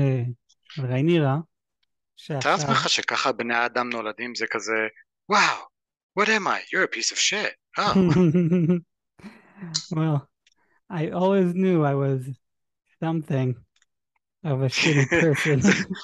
[0.65, 1.39] של ריינירה,
[2.41, 2.53] תאר.
[2.53, 4.87] לעצמך שככה בני האדם נולדים זה כזה,
[5.29, 5.67] וואו,
[6.21, 6.61] what am I?
[6.71, 7.55] You're a piece of shit.
[7.79, 7.95] Oh.
[9.97, 10.29] well,
[10.91, 12.23] I always knew I was
[13.03, 13.55] something
[14.45, 15.61] of a shitty person.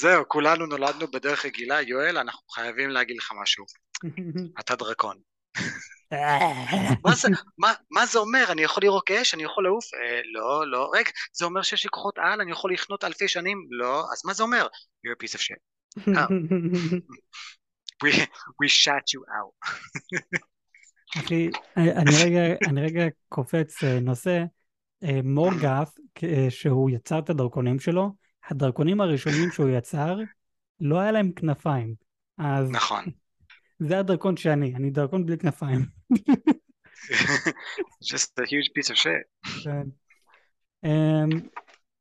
[0.00, 3.64] זהו, כולנו נולדנו בדרך רגילה, יואל, אנחנו חייבים להגיד לך משהו.
[4.60, 5.16] אתה דרקון.
[7.04, 8.44] מה זה, מה, מה זה אומר?
[8.50, 9.34] אני יכול לירוק אש?
[9.34, 9.84] אני יכול לעוף?
[9.94, 10.90] אה, לא, לא.
[10.94, 12.40] רגע, זה אומר שיש לי כוחות על?
[12.40, 13.66] אני יכול לחיות אלפי שנים?
[13.70, 14.04] לא.
[14.12, 14.66] אז מה זה אומר?
[15.06, 15.60] You're a piece of shit.
[18.02, 18.10] We,
[18.60, 19.54] we shut you out.
[21.16, 24.44] אחי, אני רגע, אני רגע קופץ אה, נושא,
[25.02, 25.90] אה, מורגף,
[26.22, 28.10] אה, שהוא יצר את הדרכונים שלו,
[28.50, 30.16] הדרכונים הראשונים שהוא יצר,
[30.80, 31.94] לא היה להם כנפיים.
[32.38, 33.04] אז נכון.
[33.88, 35.80] זה הדרכון שאני, אני דרכון בלי כנפיים.
[38.02, 39.62] Just a huge piece of shit.
[39.64, 39.82] כן.
[40.84, 41.28] אמ,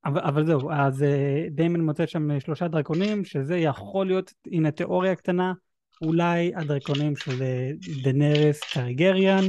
[0.05, 5.15] אבל, אבל זהו, אז אה, דיימן מוצא שם שלושה דרקונים, שזה יכול להיות, הנה תיאוריה
[5.15, 5.53] קטנה,
[6.01, 7.71] אולי הדרקונים של אה,
[8.03, 9.43] דנרס טרגריאן,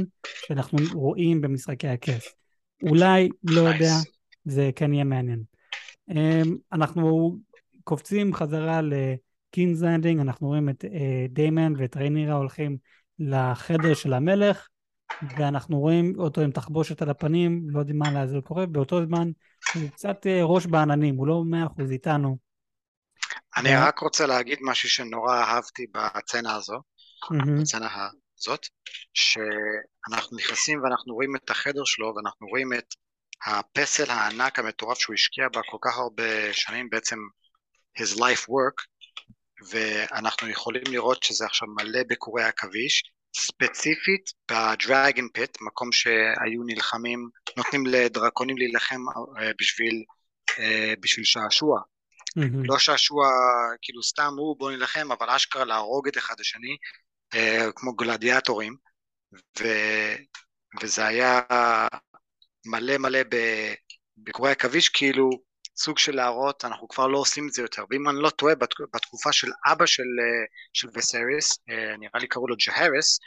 [0.47, 2.35] שאנחנו רואים במשחקי הכס.
[2.83, 3.93] אולי, לא יודע.
[4.45, 5.43] זה כן יהיה מעניין.
[6.09, 7.37] אמ, אנחנו
[7.83, 12.77] קופצים חזרה לקינגס לנדינג, אנחנו רואים את אה, דיימן ואת ריינירה הולכים
[13.19, 14.67] לחדר של המלך,
[15.37, 19.31] ואנחנו רואים אותו עם תחבושת על הפנים, לא יודעים מה לעזאזל קורה, באותו זמן
[19.81, 22.37] הוא קצת אה, ראש בעננים, הוא לא מאה אחוז איתנו.
[23.57, 26.81] אני ו- רק רוצה להגיד משהו שנורא אהבתי בצנה הזו,
[27.59, 28.67] בצנה הזאת,
[29.13, 32.93] שאנחנו נכנסים ואנחנו רואים את החדר שלו ואנחנו רואים את
[33.45, 37.17] הפסל הענק המטורף שהוא השקיע בה כל כך הרבה שנים, בעצם
[37.99, 38.85] his life work,
[39.71, 43.03] ואנחנו יכולים לראות שזה עכשיו מלא בקורי עכביש,
[43.37, 49.01] ספציפית בדרגן פיט, מקום שהיו נלחמים, נותנים לדרקונים להילחם
[49.39, 50.03] אה, בשביל,
[50.59, 51.81] אה, בשביל שעשוע.
[52.35, 52.65] מהמם.
[52.65, 53.27] לא שעשוע
[53.81, 56.77] כאילו סתם הוא בוא נילחם, אבל אשכרה להרוג את אחד השני,
[57.33, 58.75] אה, כמו גלדיאטורים,
[59.59, 59.63] ו,
[60.81, 61.41] וזה היה
[62.65, 63.19] מלא מלא
[64.17, 65.29] בקורי עכביש, כאילו
[65.77, 68.73] סוג של להראות, אנחנו כבר לא עושים את זה יותר, ואם אני לא טועה, בת-
[68.93, 73.19] בתקופה של אבא של, אה, של וסריס, אה, נראה לי קראו לו ג'הרס,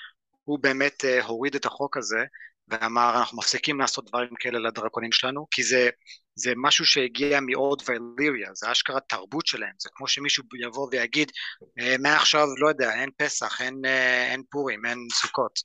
[0.44, 2.24] הוא באמת אה, הוריד את החוק הזה,
[2.68, 5.90] ואמר אנחנו מפסיקים לעשות דברים כאלה לדרקונים שלנו, כי זה,
[6.34, 11.32] זה משהו שהגיע מאוד ואליריה, זה אשכרה תרבות שלהם, זה כמו שמישהו יבוא ויגיד,
[11.80, 13.84] "אה, מעכשיו, לא יודע, אין פסח, אין,
[14.30, 15.60] אין פורים, אין סוכות.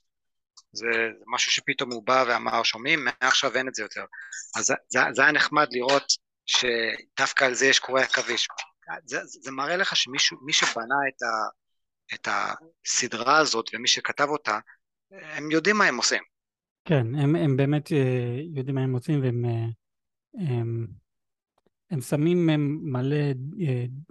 [0.73, 0.87] זה,
[1.33, 4.05] משהו שפתאום הוא בא ואמר, שומעים, מעכשיו אין את זה יותר.
[4.57, 6.03] אז זה, זה היה נחמד לראות
[6.45, 8.47] שדווקא על זה יש קורי עכביש.
[9.05, 11.27] זה, זה, מראה לך שמישהו, מי שבנה את, ה,
[12.13, 14.59] את הסדרה הזאת ומי שכתב אותה,
[15.11, 16.23] הם יודעים מה הם עושים.
[16.85, 19.65] כן, הם, הם באמת אה, יודעים מה הם רוצים והם אה,
[20.47, 20.87] הם,
[21.91, 23.33] הם שמים הם מלא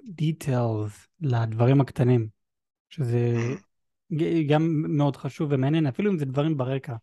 [0.04, 2.28] דיטלס לדברים הקטנים,
[2.90, 3.18] שזה
[4.12, 6.94] ג- גם מאוד חשוב ומעניין, אפילו אם זה דברים ברקע.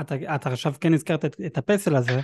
[0.00, 2.20] אתה, אתה עכשיו כן הזכרת את, את הפסל הזה,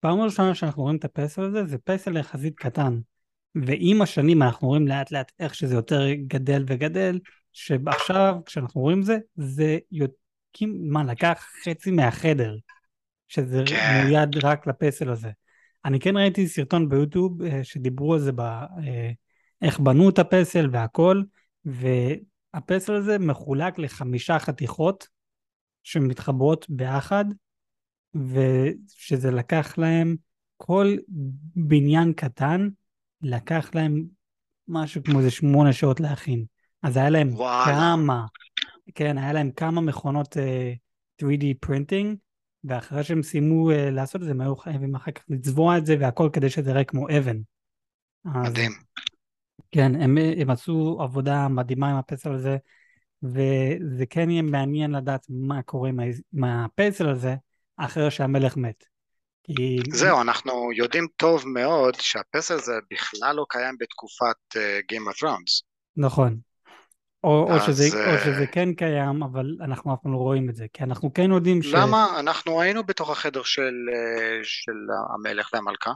[0.00, 2.98] פעם ראשונה שאנחנו רואים את הפסל הזה, זה פסל יחסית קטן.
[3.54, 7.18] ועם השנים אנחנו רואים לאט לאט איך שזה יותר גדל וגדל,
[7.52, 9.78] שעכשיו כשאנחנו רואים זה, זה
[10.66, 12.56] מה, לקח חצי מהחדר,
[13.28, 14.04] שזה כן.
[14.04, 15.30] מיועד רק לפסל הזה.
[15.84, 19.10] אני כן ראיתי סרטון ביוטיוב אה, שדיברו על זה, ב, אה,
[19.62, 21.22] איך בנו את הפסל והכל,
[21.64, 25.08] והפסל הזה מחולק לחמישה חתיכות
[25.82, 27.24] שמתחברות ביחד,
[28.14, 30.16] ושזה לקח להם,
[30.56, 30.96] כל
[31.56, 32.68] בניין קטן
[33.22, 34.04] לקח להם
[34.68, 36.44] משהו כמו איזה שמונה שעות להכין.
[36.82, 37.64] אז היה להם וואלה.
[37.64, 38.26] כמה,
[38.94, 42.16] כן, היה להם כמה מכונות uh, 3D printing,
[42.64, 45.96] ואחרי שהם סיימו uh, לעשות את זה, הם היו חייבים אחר כך לצבוע את זה
[46.00, 47.36] והכל כדי שזה יראה כמו אבן.
[48.24, 48.72] אז, מדהים.
[49.70, 52.56] כן, הם, הם עשו עבודה מדהימה עם הפסל הזה,
[53.22, 55.90] וזה כן יהיה מעניין לדעת מה קורה
[56.32, 57.36] עם הפסל הזה
[57.84, 58.84] אחרי שהמלך מת.
[59.42, 59.78] כי...
[59.90, 64.58] זהו, אנחנו יודעים טוב מאוד שהפסל הזה בכלל לא קיים בתקופת uh,
[64.92, 65.62] Game of Thrones.
[65.96, 66.38] נכון.
[67.24, 70.50] או, או, אז, שזה, או אה, שזה כן קיים, אבל אנחנו אף פעם לא רואים
[70.50, 71.74] את זה, כי אנחנו כן יודעים ש...
[71.74, 72.20] למה?
[72.20, 74.72] אנחנו היינו בתוך החדר של, אה, של
[75.14, 75.92] המלך והמלכה.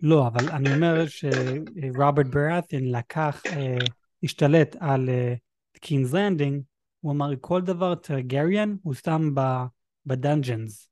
[0.00, 3.76] לא, אבל אני אומר שרוברט בראת'ין לקח, אה,
[4.22, 5.08] השתלט על
[5.80, 6.62] קינס לנדינג,
[7.00, 9.34] הוא אמר כל דבר טרגריאן הוא סתם
[10.06, 10.88] ב dungeons.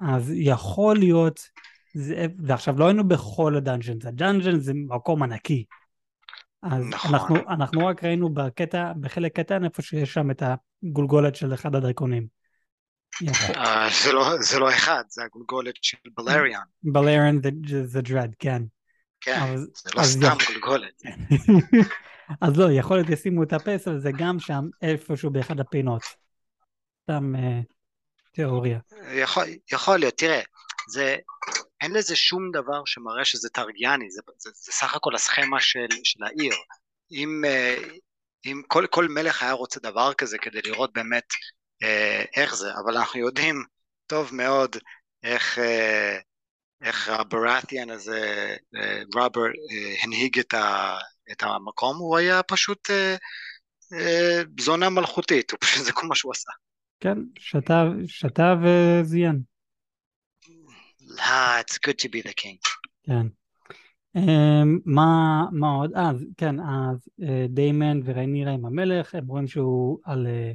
[0.00, 1.40] אז יכול להיות,
[1.94, 5.64] זה, ועכשיו לא היינו בכל ה dungeons, ה dungeons זה מקום ענקי.
[6.62, 7.14] אז נכון.
[7.14, 12.26] אנחנו, אנחנו רק ראינו בקטע, בחלק קטן איפה שיש שם את הגולגולת של אחד הדרקונים.
[13.56, 16.60] אה, זה, לא, זה לא אחד, זה הגולגולת של בלריאן.
[16.82, 17.38] בלריאן
[17.84, 18.62] the dread, כן.
[19.20, 21.02] כן, אבל- זה לא סתם יכול- גולגולת.
[22.40, 26.02] אז לא, יכול להיות ישימו את הפסל, זה גם שם איפשהו באחד הפינות.
[27.10, 27.60] סתם אה,
[28.32, 28.78] תיאוריה.
[29.12, 30.40] יכול, יכול להיות, תראה,
[30.88, 31.16] זה,
[31.80, 36.24] אין לזה שום דבר שמראה שזה טרגיאני, זה, זה, זה סך הכל הסכמה של, של
[36.24, 36.54] העיר.
[37.10, 37.76] אם, אה,
[38.46, 41.24] אם כל, כל מלך היה רוצה דבר כזה כדי לראות באמת
[41.82, 43.64] אה, איך זה, אבל אנחנו יודעים
[44.06, 44.76] טוב מאוד
[45.22, 46.18] איך, אה,
[46.82, 50.96] איך הברתיאן הזה, אה, רובר, אה, הנהיג את, ה,
[51.32, 53.16] את המקום, הוא היה פשוט אה,
[53.92, 55.52] אה, זונה מלכותית,
[55.84, 56.50] זה כל מה שהוא עשה.
[57.00, 59.42] כן, שתה, שתה וזיין.
[61.18, 62.58] Ah, it's good to be the king.
[63.02, 63.26] כן.
[64.16, 65.92] אמ, מה, מה עוד?
[65.94, 70.52] אה, אז- כן, אז אה, דיימן וריינירה עם המלך, הם רואים שהוא על אה,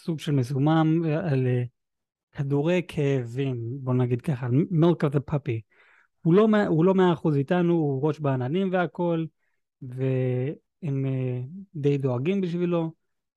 [0.00, 1.62] סוג של מסומם, אה, על אה,
[2.32, 5.60] כדורי כאבים, בוא נגיד ככה, milk of the poppy.
[6.22, 6.48] הוא לא,
[6.94, 9.24] מאה- אחוז איתנו, הוא ראש בעננים והכל,
[9.82, 11.40] והם אה,
[11.74, 12.92] די דואגים בשבילו,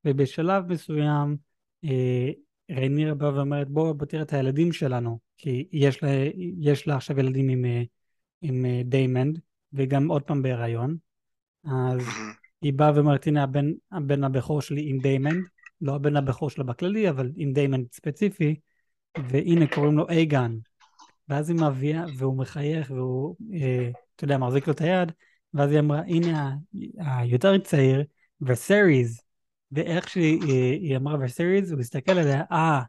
[0.05, 1.37] ובשלב מסוים
[1.85, 2.29] אה,
[2.71, 6.09] ריינירה באה ואומרת, בוא, בוא תראה את הילדים שלנו, כי יש לה,
[6.59, 7.65] יש לה עכשיו ילדים עם...
[7.65, 7.83] אה,
[8.41, 9.39] עם אה, דיימון,
[9.73, 10.97] וגם עוד פעם בהיריון.
[11.65, 12.01] אז
[12.61, 15.43] היא באה ואומרת, הנה הבן, הבן הבכור שלי עם דיימנד,
[15.81, 18.55] לא הבן הבכור שלה בכללי, אבל עם דיימנד ספציפי,
[19.29, 20.57] והנה קוראים לו אייגן.
[21.29, 25.11] ואז היא מביאה, והוא מחייך, והוא, אה, אתה יודע, מחזיק לו את היד,
[25.53, 26.55] ואז היא אמרה, הנה
[26.97, 28.03] היותר צעיר,
[28.41, 29.21] וסריז.
[29.71, 32.81] ואיך שהיא אה, אמרה וסריז, הוא הסתכל עליה, אה,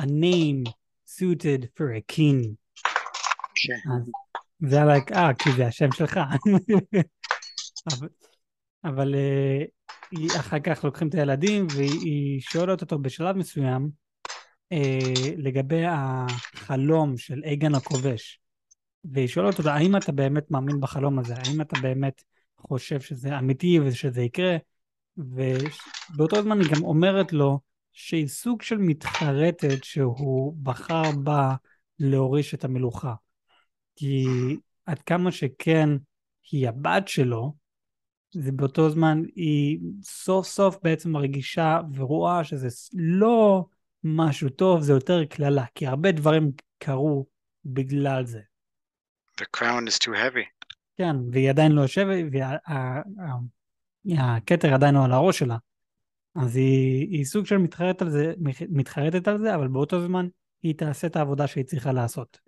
[0.00, 0.70] a name
[1.06, 2.48] suited for a king.
[3.54, 3.90] כן.
[4.68, 6.20] זה היה like, אה, כי זה השם שלך.
[8.84, 9.64] אבל, אה,
[10.40, 13.90] אחר כך לוקחים את הילדים והיא שואלת אותו בשלב מסוים
[14.72, 14.98] אה,
[15.36, 18.40] לגבי החלום של איגן הכובש.
[19.04, 21.34] והיא שואלת אותו, האם אתה באמת מאמין בחלום הזה?
[21.36, 22.22] האם אתה באמת
[22.58, 24.56] חושב שזה אמיתי ושזה יקרה?
[25.20, 27.60] ובאותו זמן היא גם אומרת לו
[27.92, 31.54] שהיא סוג של מתחרטת שהוא בחר בה
[31.98, 33.14] להוריש את המלוכה.
[33.96, 34.26] כי
[34.86, 35.88] עד כמה שכן
[36.50, 37.54] היא הבת שלו,
[38.32, 43.64] זה באותו זמן היא סוף סוף בעצם מרגישה ורואה שזה לא
[44.04, 47.26] משהו טוב, זה יותר קללה, כי הרבה דברים קרו
[47.64, 48.40] בגלל זה.
[49.40, 50.64] The crown is too heavy.
[50.96, 52.24] כן, והיא עדיין לא יושבת,
[54.04, 55.56] והכתר עדיין לא על הראש שלה.
[56.34, 58.32] אז היא, היא סוג של מתחרטת על, זה,
[58.68, 60.28] מתחרטת על זה, אבל באותו זמן
[60.62, 62.38] היא תעשה את העבודה שהיא צריכה לעשות.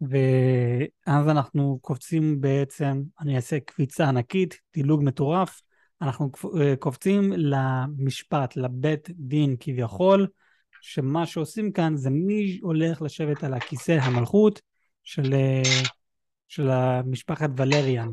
[0.00, 5.62] ואז אנחנו קופצים בעצם, אני אעשה קפיצה ענקית, דילוג מטורף,
[6.02, 6.30] אנחנו
[6.78, 10.26] קופצים למשפט, לבית דין כביכול,
[10.80, 14.60] שמה שעושים כאן זה מי הולך לשבת על הכיסא המלכות
[15.04, 15.34] של,
[16.48, 18.08] של המשפחת ולריאן.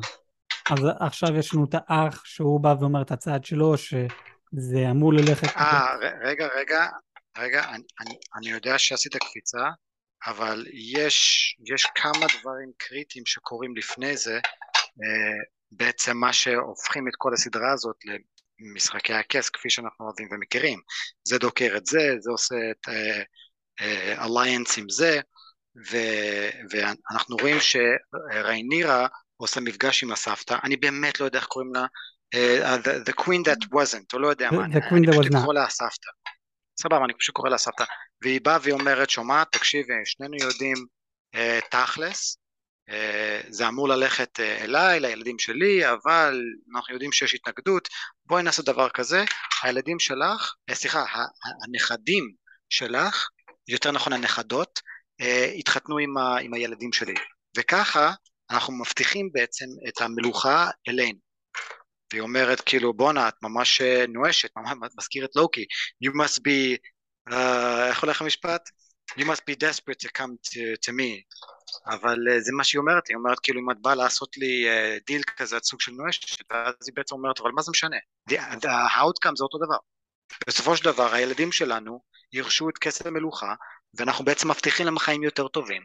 [0.72, 5.58] אז עכשיו יש לנו את האח שהוא בא ואומר את הצעד שלו, שזה אמור ללכת...
[5.58, 6.88] אה, רגע, רגע,
[7.38, 9.70] רגע, אני, אני, יודע שעשית קפיצה,
[10.26, 14.40] אבל יש, יש כמה דברים קריטיים שקורים לפני זה,
[15.72, 17.96] בעצם מה שהופכים את כל הסדרה הזאת
[18.60, 20.80] למשחקי הכס כפי שאנחנו אוהבים ומכירים.
[21.24, 22.88] זה דוקר את זה, זה עושה את
[24.20, 25.20] אליינס עם זה,
[25.92, 25.98] ו,
[26.70, 31.86] ואנחנו רואים שריינירה עושה מפגש עם הסבתא, אני באמת לא יודע איך קוראים לה,
[32.36, 35.64] uh, the, the queen that wasn't, או לא יודע מה, אני, אני פשוט קורא לה
[35.64, 36.10] הסבתא.
[36.80, 37.84] סבבה, אני פשוט קורא לה סבתא.
[38.22, 40.76] והיא באה והיא אומרת, שומעת, תקשיבי, שנינו יודעים
[41.36, 42.38] uh, תכלס,
[42.90, 46.42] אה, זה אמור ללכת אה, אליי, לילדים שלי, אבל
[46.76, 47.88] אנחנו יודעים שיש התנגדות,
[48.26, 49.24] בואי נעשה דבר כזה,
[49.64, 51.06] הילדים שלך, אה, סליחה,
[51.64, 52.34] הנכדים
[52.70, 53.28] שלך,
[53.68, 54.80] יותר נכון הנכדות,
[55.60, 57.14] התחתנו עם, ה, עם הילדים שלי,
[57.58, 58.12] וככה
[58.54, 61.20] אנחנו מבטיחים בעצם את המלוכה אלינו.
[62.12, 65.66] והיא אומרת כאילו בואנה את ממש נואשת, ממש מזכיר את לוקי,
[66.06, 66.78] you must be,
[67.30, 67.36] uh,
[67.90, 68.70] איך הולך המשפט?
[69.12, 71.22] you must be desperate to come to, to me
[71.88, 75.04] אבל uh, זה מה שהיא אומרת, היא אומרת כאילו אם את באה לעשות לי uh,
[75.08, 77.98] דיל כזה, סוג של נואשת, ואז היא בעצם אומרת אבל מה זה משנה,
[78.30, 79.78] ה-outcome זה אותו דבר.
[80.48, 82.02] בסופו של דבר הילדים שלנו
[82.34, 83.54] ירשו את כסף המלוכה
[83.94, 85.82] ואנחנו בעצם מבטיחים להם חיים יותר טובים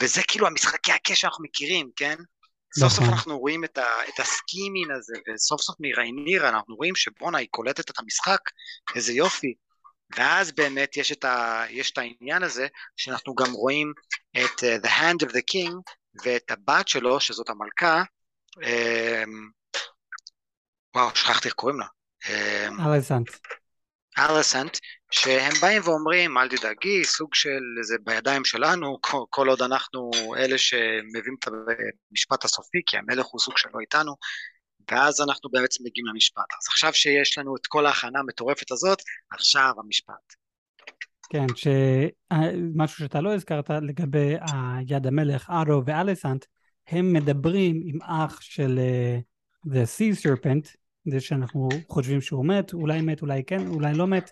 [0.00, 2.16] וזה כאילו המשחקי הקש שאנחנו מכירים, כן?
[2.78, 3.14] סוף סוף נכון.
[3.14, 7.90] אנחנו רואים את, ה, את הסקימין הזה, וסוף סוף מרייניר אנחנו רואים שבואנה היא קולטת
[7.90, 8.40] את המשחק,
[8.94, 9.54] איזה יופי,
[10.16, 12.66] ואז באמת יש את, ה, יש את העניין הזה
[12.96, 13.92] שאנחנו גם רואים
[14.36, 15.74] את uh, The Hand of the King
[16.24, 18.02] ואת הבת שלו שזאת המלכה
[18.56, 19.30] um,
[20.96, 21.86] וואו שכחתי איך קוראים לה
[22.94, 23.30] אלסנט
[24.18, 24.78] אלסנט
[25.10, 28.98] שהם באים ואומרים אל תדאגי סוג של זה בידיים שלנו
[29.30, 31.48] כל, עוד אנחנו אלה שמביאים את
[32.10, 34.14] המשפט הסופי כי המלך הוא סוג שלו איתנו
[34.90, 36.52] ואז אנחנו בעצם מגיעים למשפט.
[36.60, 38.98] אז עכשיו שיש לנו את כל ההכנה המטורפת הזאת,
[39.30, 40.34] עכשיו המשפט.
[41.32, 44.34] כן, שמשהו שאתה לא הזכרת לגבי
[44.86, 46.44] יד המלך, ארו ואליסנט,
[46.86, 50.76] הם מדברים עם אח של uh, The Sea Serpent,
[51.10, 54.30] זה שאנחנו חושבים שהוא מת, אולי מת, אולי כן, אולי לא מת.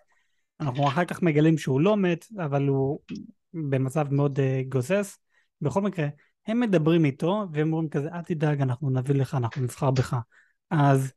[0.60, 2.98] אנחנו אחר כך מגלים שהוא לא מת, אבל הוא
[3.54, 5.18] במצב מאוד uh, גוסס.
[5.60, 6.06] בכל מקרה,
[6.46, 10.16] הם מדברים איתו, והם אומרים כזה, אל תדאג, אנחנו נביא לך, אנחנו נבחר בך.
[10.70, 11.12] אז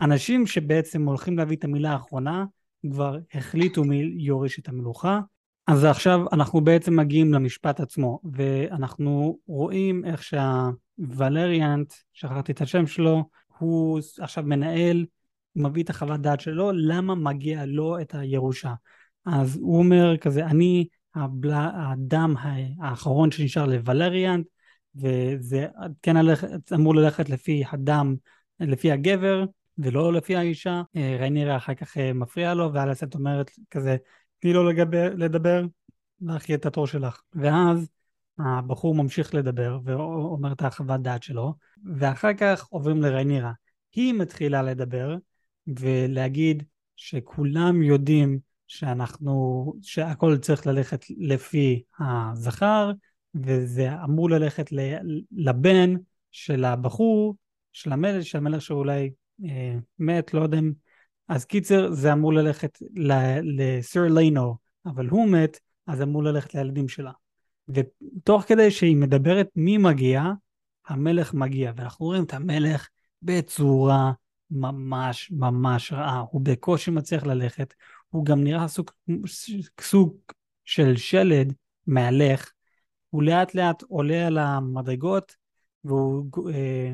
[0.00, 2.44] אנשים שבעצם הולכים להביא את המילה האחרונה
[2.90, 5.20] כבר החליטו מי יורש את המלוכה
[5.68, 13.24] אז עכשיו אנחנו בעצם מגיעים למשפט עצמו ואנחנו רואים איך שהוולריאנט, שכחתי את השם שלו,
[13.58, 15.06] הוא עכשיו מנהל,
[15.56, 18.74] מביא את החוות דעת שלו למה מגיע לו את הירושה
[19.26, 22.34] אז הוא אומר כזה אני האדם
[22.80, 24.46] האחרון שנשאר לוולריאנט
[24.94, 25.66] וזה
[26.02, 26.44] כן הלך,
[26.74, 28.16] אמור ללכת לפי הדם
[28.60, 29.44] לפי הגבר
[29.78, 30.82] ולא לפי האישה.
[30.96, 33.96] אה, רייניר אחר כך אה, מפריע לו, ואלסט אומרת כזה,
[34.38, 35.64] תני לו לגבר, לדבר,
[36.20, 37.20] יהיה את התור שלך.
[37.34, 37.88] ואז
[38.38, 41.54] הבחור ממשיך לדבר ואומר את החוות דעת שלו,
[41.98, 43.52] ואחר כך עוברים לריינירה.
[43.94, 45.16] היא מתחילה לדבר
[45.66, 46.62] ולהגיד
[46.96, 52.92] שכולם יודעים שאנחנו, שהכל צריך ללכת לפי הזכר,
[53.34, 54.70] וזה אמור ללכת
[55.32, 55.94] לבן
[56.30, 57.36] של הבחור,
[57.72, 59.10] של המלך, של המלך שאולי
[59.44, 60.72] אה, מת, לא יודע אם...
[61.28, 62.78] אז קיצר, זה אמור ללכת
[63.42, 67.12] לסר לינו, אבל הוא מת, אז אמור ללכת לילדים שלה.
[67.68, 70.22] ותוך כדי שהיא מדברת מי מגיע,
[70.86, 72.88] המלך מגיע, ואנחנו רואים את המלך
[73.22, 74.12] בצורה
[74.50, 77.74] ממש ממש רעה, הוא בקושי מצליח ללכת,
[78.08, 78.90] הוא גם נראה סוג,
[79.80, 80.16] סוג
[80.64, 81.52] של שלד
[81.86, 82.52] מהלך,
[83.10, 85.36] הוא לאט לאט עולה על המדרגות,
[85.84, 86.92] והוא אה,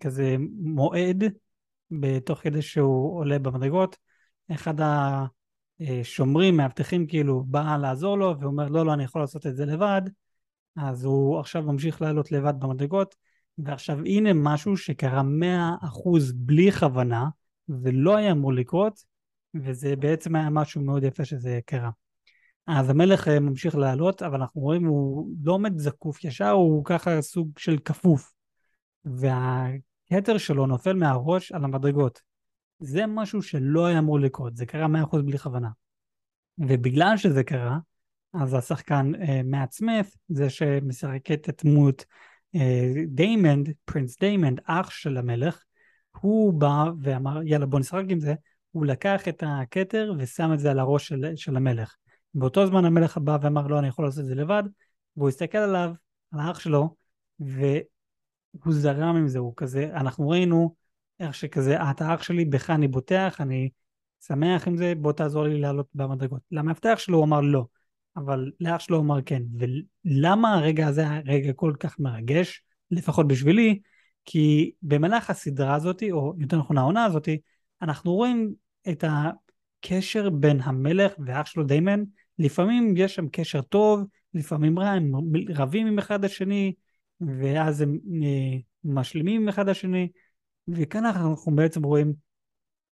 [0.00, 1.24] כזה מועד
[1.90, 3.96] בתוך כדי שהוא עולה במדרגות.
[4.50, 4.74] אחד
[5.80, 10.02] השומרים, מאבטחים כאילו, בא לעזור לו ואומר לא, לא, אני יכול לעשות את זה לבד.
[10.76, 13.14] אז הוא עכשיו ממשיך לעלות לבד במדרגות.
[13.58, 17.28] ועכשיו הנה משהו שקרה מאה אחוז בלי כוונה,
[17.68, 19.04] ולא היה אמור לקרות,
[19.54, 21.90] וזה בעצם היה משהו מאוד יפה שזה קרה.
[22.66, 27.22] אז המלך אה, ממשיך לעלות, אבל אנחנו רואים הוא לא עומד זקוף ישר, הוא ככה
[27.22, 28.32] סוג של כפוף.
[29.04, 32.20] והכתר שלו נופל מהראש על המדרגות.
[32.78, 35.68] זה משהו שלא היה אמור לקרות, זה קרה 100% בלי כוונה.
[36.58, 37.78] ובגלל שזה קרה,
[38.34, 42.04] אז השחקן אה, מאט סמית, זה שמשחק את דמות
[42.54, 45.62] אה, דיימנד, prince דיימנד, אח של המלך,
[46.20, 48.34] הוא בא ואמר יאללה בוא נשחק עם זה,
[48.70, 51.96] הוא לקח את הכתר ושם את זה על הראש של, של המלך.
[52.34, 54.62] באותו זמן המלך בא ואמר לא אני יכול לעשות את זה לבד,
[55.16, 55.92] והוא הסתכל עליו,
[56.32, 56.96] על האח שלו,
[57.40, 57.60] ו...
[58.64, 60.74] הוא זרם עם זה, הוא כזה, אנחנו ראינו
[61.20, 63.70] איך שכזה, אה, אתה אח שלי, בך אני בוטח, אני
[64.26, 66.40] שמח עם זה, בוא תעזור לי לעלות במדרגות.
[66.50, 67.66] למאבטח שלו הוא אמר לא,
[68.16, 69.42] אבל לאח שלו הוא אמר כן.
[70.04, 73.80] ולמה הרגע הזה היה רגע כל כך מרגש, לפחות בשבילי?
[74.24, 77.28] כי במהלך הסדרה הזאת, או יותר נכון העונה הזאת,
[77.82, 78.54] אנחנו רואים
[78.90, 82.02] את הקשר בין המלך ואח שלו דיימן,
[82.38, 84.04] לפעמים יש שם קשר טוב,
[84.34, 85.12] לפעמים רע, הם
[85.54, 86.72] רבים עם אחד השני,
[87.20, 90.08] ואז הם אה, משלימים אחד לשני,
[90.68, 92.12] וכאן אנחנו בעצם רואים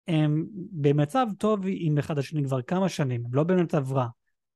[0.08, 4.06] הם במצב טוב עם אחד השני כבר כמה שנים, הם לא במצב רע,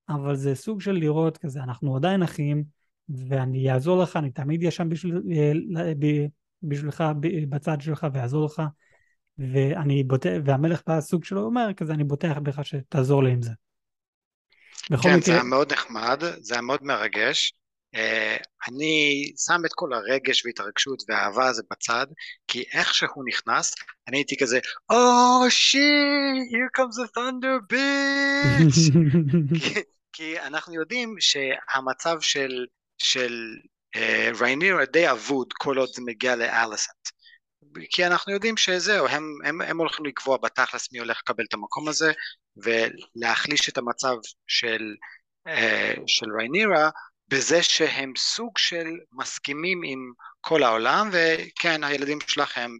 [0.09, 2.65] אבל זה סוג של לראות כזה, אנחנו עדיין אחים,
[3.09, 5.23] ואני אעזור לך, אני תמיד אהיה שם בשביל,
[5.77, 5.93] אה,
[6.63, 7.05] בשבילך,
[7.49, 8.63] בצד שלך ואעזור לך,
[9.39, 13.51] ואני בוטח, והמלך בסוג שלו אומר כזה, אני בוטח בך שתעזור לי עם זה.
[14.89, 15.21] כן, מקרה...
[15.21, 17.55] זה היה מאוד נחמד, זה היה מאוד מרגש.
[17.97, 22.07] Uh, אני שם את כל הרגש והתרגשות והאהבה הזה בצד,
[22.49, 23.75] כי איך שהוא נכנס,
[24.09, 24.59] אני הייתי כזה,
[24.93, 28.93] Oh shit, here comes the thunder bitch!
[29.63, 29.81] כי,
[30.13, 32.67] כי אנחנו יודעים שהמצב של,
[32.99, 33.33] של
[33.97, 37.09] uh, רייניר די אבוד כל עוד זה מגיע לאליסנט.
[37.91, 41.89] כי אנחנו יודעים שזהו, הם, הם, הם הולכים לקבוע בתכלס מי הולך לקבל את המקום
[41.89, 42.13] הזה
[42.57, 44.17] ולהחליש את המצב
[44.47, 44.95] של,
[45.49, 46.91] uh, של ריינירה
[47.29, 52.71] בזה שהם סוג של מסכימים עם כל העולם וכן הילדים שלכם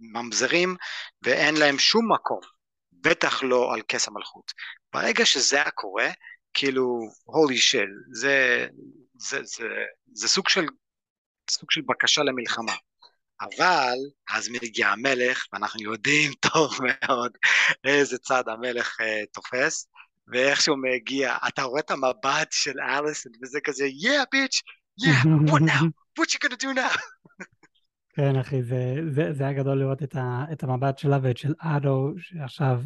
[0.00, 0.76] ממזרים
[1.22, 2.40] ואין להם שום מקום,
[2.92, 4.52] בטח לא על כס המלכות.
[4.92, 6.10] ברגע שזה היה קורה,
[6.54, 8.66] כאילו הולי של, זה,
[9.14, 9.68] זה, זה,
[10.12, 10.66] זה סוג של,
[11.50, 12.74] סוג של בקשה למלחמה.
[13.40, 13.96] אבל
[14.30, 17.32] אז מגיע המלך, ואנחנו יודעים טוב מאוד
[17.84, 19.88] איזה צד המלך uh, תופס,
[20.30, 24.62] ואיך שהוא מגיע, אתה רואה את המבט של אליסון, וזה כזה, yeah, bitch,
[25.00, 25.84] yeah, what now?
[26.18, 26.98] what you gonna do now?
[28.14, 31.54] כן, אחי, זה, זה, זה היה גדול לראות את, ה, את המבט שלה ואת של
[31.58, 32.82] אדו, שעכשיו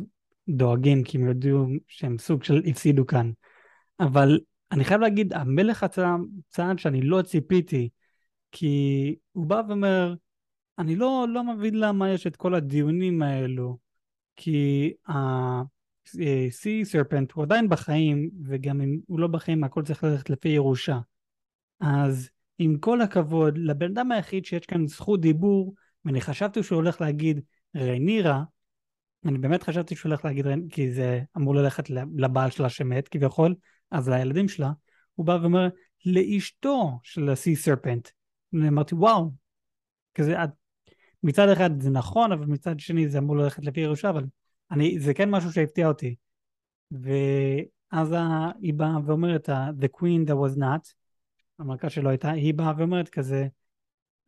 [0.48, 3.30] דואגים, כי הם יודעו שהם סוג של הפסידו כאן.
[4.00, 4.40] אבל
[4.72, 7.88] אני חייב להגיד, המלך הצעד שאני לא ציפיתי,
[8.52, 10.14] כי הוא בא ואומר,
[10.78, 13.78] אני לא, לא מבין למה יש את כל הדיונים האלו,
[14.36, 14.92] כי
[16.06, 20.98] ה-Sea Serpent הוא עדיין בחיים, וגם אם הוא לא בחיים הכל צריך ללכת לפי ירושה.
[21.80, 25.74] אז עם כל הכבוד, לבן אדם היחיד שיש כאן זכות דיבור,
[26.04, 27.40] ואני חשבתי שהוא הולך להגיד
[27.76, 28.42] ריינירה,
[29.24, 33.54] אני באמת חשבתי שהוא הולך להגיד, כי זה אמור ללכת לבעל שלה שמת כביכול,
[33.90, 34.72] אז לילדים שלה,
[35.14, 35.68] הוא בא ואומר
[36.06, 38.10] לאשתו של ה-Sea Serpent.
[38.54, 39.30] אמרתי וואו,
[40.14, 40.36] כזה
[41.22, 44.24] מצד אחד זה נכון, אבל מצד שני זה אמור ללכת לפי ירושה, אבל
[44.72, 46.14] אני, זה כן משהו שהפתיע אותי.
[46.90, 48.14] ואז
[48.60, 49.48] היא באה ואומרת,
[49.80, 50.92] The Queen that was not,
[51.58, 53.46] המלכה שלו הייתה, היא באה ואומרת כזה,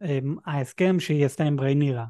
[0.03, 2.05] אמ, ההסכם שהיא עשתה עם ריינירה.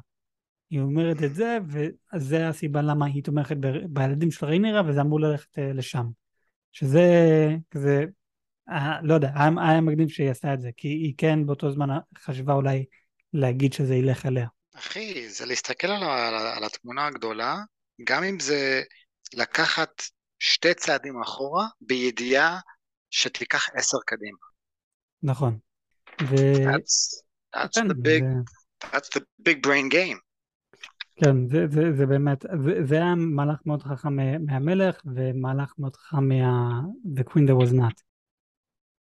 [0.69, 5.19] היא אומרת את זה, וזה הסיבה למה היא תומכת ב- בילדים של ריינירה, וזה אמור
[5.19, 6.05] ללכת אה, לשם.
[6.71, 7.01] שזה
[7.71, 8.05] כזה,
[8.69, 11.87] אה, לא יודע, היה, היה מקדים שהיא עשתה את זה, כי היא כן באותו זמן
[12.17, 12.85] חשבה אולי
[13.33, 14.47] להגיד שזה ילך אליה.
[14.75, 17.57] אחי, זה להסתכל על, על, על התמונה הגדולה,
[18.03, 18.81] גם אם זה
[19.33, 20.01] לקחת
[20.39, 22.59] שתי צעדים אחורה, בידיעה
[23.09, 24.37] שתיקח עשר קדימה.
[25.23, 25.57] נכון.
[26.21, 26.35] ו...
[26.35, 27.23] That's,
[27.55, 28.87] that's, כן, the big, זה...
[28.87, 30.19] that's the big brain game.
[31.23, 34.15] כן, זה, זה, זה באמת, זה, זה היה מהלך מאוד חכם
[34.45, 36.81] מהמלך ומהלך מאוד חכם מה...
[37.19, 38.01] The Queen that was not.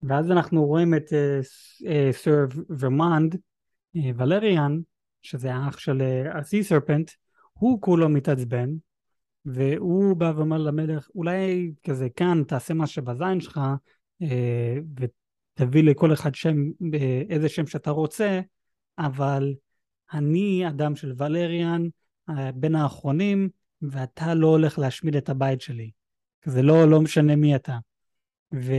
[0.03, 1.13] ואז אנחנו רואים את
[2.13, 3.37] סר uh, ורמנד,
[4.17, 4.79] ולריאן,
[5.23, 6.03] שזה האח של
[6.35, 7.11] הסי אה, סרפנט,
[7.61, 8.71] הוא כולו מתעצבן,
[9.45, 13.61] והוא בא ואומר למלך, אולי כזה כאן תעשה מה שבזין שלך,
[14.23, 16.57] אה, ותביא לכל אחד שם,
[16.95, 18.41] אה, איזה שם שאתה רוצה,
[18.99, 19.55] אבל
[20.13, 21.83] אני אדם של ולריאן,
[22.55, 23.49] בין האחרונים,
[23.83, 25.91] ואתה לא הולך להשמיד את הבית שלי.
[26.45, 27.79] זה לא, לא משנה מי אתה.
[28.55, 28.73] ו,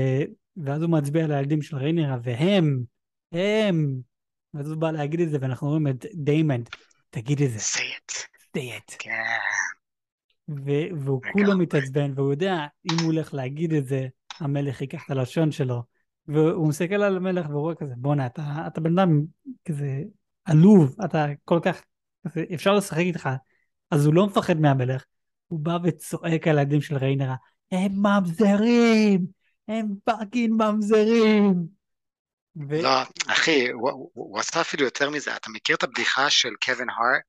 [0.57, 2.83] ואז הוא מצביע על הילדים של ריינרה, והם,
[3.31, 4.01] הם
[4.53, 6.69] ואז הוא בא להגיד את זה, ואנחנו רואים את דיימנד,
[7.09, 7.59] תגיד את זה.
[8.57, 8.95] It.
[8.99, 9.37] כן.
[10.95, 14.07] והוא כולו מתעצבן, והוא יודע, אם הוא הולך להגיד את זה,
[14.39, 15.83] המלך ייקח את הלשון שלו.
[16.27, 19.21] והוא מסתכל על המלך והוא רואה כזה, בואנה, אתה, אתה בן אדם
[19.65, 20.01] כזה
[20.45, 21.81] עלוב, אתה כל כך,
[22.27, 23.29] כזה, אפשר לשחק איתך.
[23.91, 25.03] אז הוא לא מפחד מהמלך,
[25.47, 27.35] הוא בא וצועק על הילדים של ריינרה,
[27.71, 29.25] הם ממזרים!
[29.67, 31.67] הם fucking ממזרים!
[32.69, 32.81] ו...
[32.81, 32.89] לא,
[33.27, 35.35] אחי, הוא, הוא עשה אפילו יותר מזה.
[35.35, 37.21] אתה מכיר את הבדיחה של קווין הארט,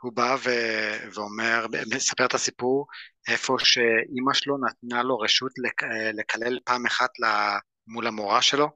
[0.00, 0.50] שהוא בא ו...
[1.14, 2.86] ואומר, מספר את הסיפור,
[3.28, 5.82] איפה שאימא שלו נתנה לו רשות לק...
[6.14, 7.10] לקלל פעם אחת
[7.86, 8.68] מול המורה שלו?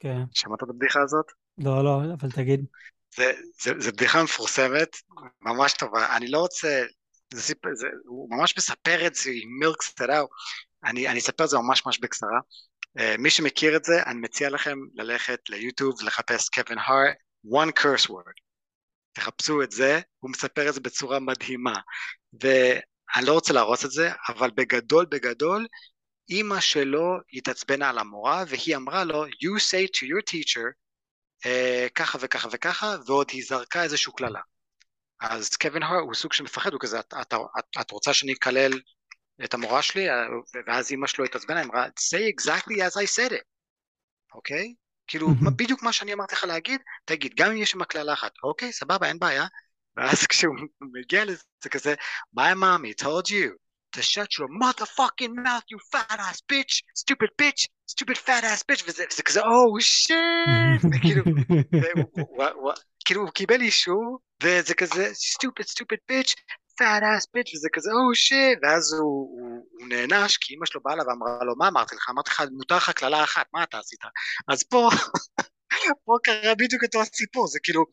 [0.00, 0.18] כן.
[0.34, 1.26] שמעת את הבדיחה הזאת?
[1.58, 2.64] לא, לא, אבל תגיד.
[3.16, 3.32] זה,
[3.62, 4.96] זה, זה בדיחה מפורסמת,
[5.42, 6.16] ממש טובה.
[6.16, 6.84] אני לא רוצה,
[7.32, 7.58] זה סיפ...
[7.74, 10.28] זה, הוא ממש מספר את זה, milks it out.
[10.84, 12.40] אני, אני אספר את זה ממש ממש בקצרה.
[12.98, 17.16] אה, מי שמכיר את זה, אני מציע לכם ללכת ליוטיוב, לחפש קווין הארט,
[17.46, 18.45] one curse word.
[19.16, 21.80] תחפשו את זה, הוא מספר את זה בצורה מדהימה.
[22.40, 25.66] ואני לא רוצה להרוס את זה, אבל בגדול בגדול,
[26.28, 30.66] אימא שלו התעצבנה על המורה, והיא אמרה לו, you say to your teacher,
[31.44, 34.40] uh, ככה וככה וככה, ועוד היא זרקה איזושהי קללה.
[35.20, 38.72] אז קווין הארט הוא סוג שמפחד, הוא כזה, את, את, את, את רוצה שאני אקלל
[39.44, 40.06] את המורה שלי,
[40.66, 43.44] ואז אימא שלו התעצבנה, אמרה, say exactly as I said it.
[44.34, 44.74] אוקיי?
[45.06, 48.72] כאילו, בדיוק מה שאני אמרתי לך להגיד, תגיד, גם אם יש שם קללה אחת, אוקיי,
[48.72, 49.46] סבבה, אין בעיה.
[49.96, 51.94] ואז כשהוא מגיע לזה, זה כזה,
[52.38, 53.56] my mommy told you
[53.96, 58.82] to shut your motherfucking mouth, you fat ass bitch, stupid bitch, stupid fat ass bitch,
[58.86, 61.24] וזה, וזה כזה, oh shit, וכאילו,
[63.04, 66.34] כאילו הוא קיבל אישור, וזה כזה, stupid stupid bitch,
[66.78, 70.80] fat ass bitch, וזה כזה, oh shit, ואז הוא, הוא, הוא נענש, כי אמא שלו
[70.84, 72.10] באה אליו ואמרה לו, מה אמרתי לך?
[72.10, 74.00] אמרתי לך, מותר לך קללה אחת, מה אתה עשית?
[74.48, 74.88] אז פה,
[76.04, 77.84] פה קרה בדיוק אותו הסיפור, זה כאילו,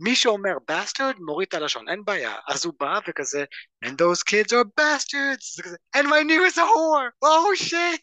[0.00, 2.34] מי שאומר בסטרד מוריד את הלשון, אין בעיה.
[2.48, 3.44] אז הוא בא וכזה,
[3.84, 8.00] and those kids are bastards, זה כזה, and my new is a whore, oh shit,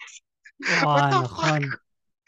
[0.84, 1.60] וואי, נכון.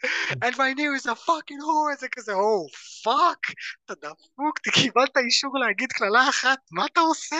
[0.44, 2.68] and my new is a fucking whore, זה כזה, oh
[3.04, 3.52] fuck,
[3.84, 7.36] אתה דפוק, קיבלת אישור להגיד קללה אחת, מה אתה עושה?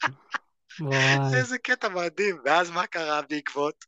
[1.36, 3.84] איזה קטע מדהים, ואז מה קרה בעקבות?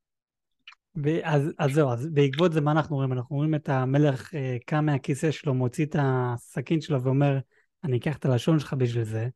[1.24, 3.12] אז, אז זהו, אז בעקבות זה מה אנחנו רואים?
[3.12, 7.38] אנחנו רואים את המלך אה, קם מהכיסא שלו, מוציא את הסכין שלו ואומר,
[7.84, 9.28] אני אקח את הלשון שלך בשביל זה.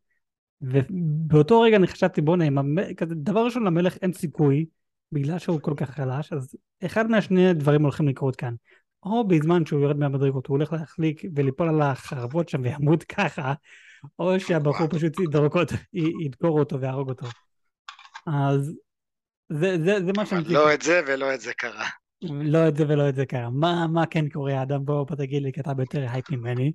[0.62, 2.44] ובאותו רגע אני חשבתי, בוא'נה,
[3.06, 4.66] דבר ראשון למלך אין סיכוי,
[5.12, 8.54] בגלל שהוא כל כך חלש, אז אחד מהשני דברים הולכים לקרות כאן.
[9.02, 13.52] או בזמן שהוא יורד מהמדרגות, הוא הולך להחליק וליפול על החרבות שם וימות ככה,
[14.18, 15.74] או שהבחור פשוט ידרוק אותו,
[16.24, 17.26] ידקור אותו ויהרוג אותו.
[18.26, 18.72] אז
[19.52, 20.44] זה, זה, זה מה שאני...
[20.44, 21.88] לא את זה ולא את זה קרה.
[22.22, 23.50] לא את זה ולא את זה קרה.
[23.50, 24.84] מה, מה כן קורה, אדם?
[24.84, 26.72] בוא, בוא תגיד לי, כי אתה ביותר הייפ ממני.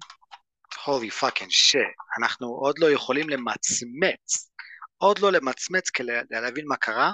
[0.85, 4.51] holy fucking shit, אנחנו עוד לא יכולים למצמץ,
[4.97, 7.11] עוד לא למצמץ כדי להבין מה קרה,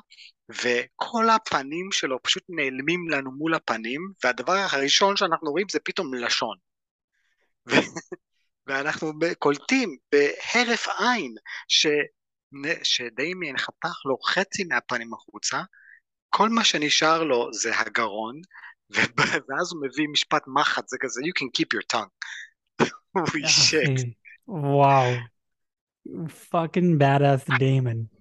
[0.53, 6.57] וכל הפנים שלו פשוט נעלמים לנו מול הפנים, והדבר הראשון שאנחנו רואים זה פתאום לשון.
[8.67, 11.35] ואנחנו קולטים בהרף עין
[11.67, 11.87] ש...
[12.83, 15.61] שדיימון חתך לו חצי מהפנים החוצה,
[16.29, 18.41] כל מה שנשאר לו זה הגרון,
[19.49, 22.09] ואז הוא מביא משפט מחץ, זה כזה, you can keep your tongue.
[24.47, 25.13] וואו.
[26.49, 28.12] fucking badass דיימון.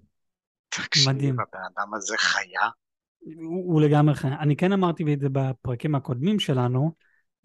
[0.73, 1.37] תקשיב, מדהים.
[1.41, 2.69] הבן אדם הזה חיה.
[3.21, 4.29] הוא, הוא לגמרי חיה.
[4.29, 6.93] אני כן אמרתי את זה בפרקים הקודמים שלנו,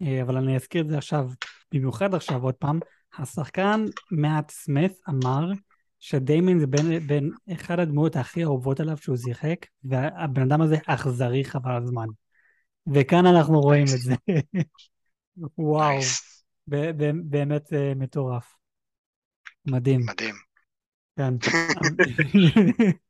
[0.02, 1.30] אה, אבל אני אזכיר את זה עכשיו,
[1.72, 2.80] במיוחד עכשיו עוד פעם.
[3.18, 5.52] השחקן מאט סמית אמר
[5.98, 11.44] שדיימון זה בין, בין אחד הדמויות הכי אהובות עליו שהוא שיחק, והבן אדם הזה אכזרי
[11.44, 12.06] חבל הזמן.
[12.94, 14.14] וכאן אנחנו רואים את זה.
[15.58, 15.98] וואו,
[17.24, 18.54] באמת אה, מטורף.
[19.66, 20.00] מדהים.
[20.00, 20.34] מדהים.
[21.16, 21.34] כן.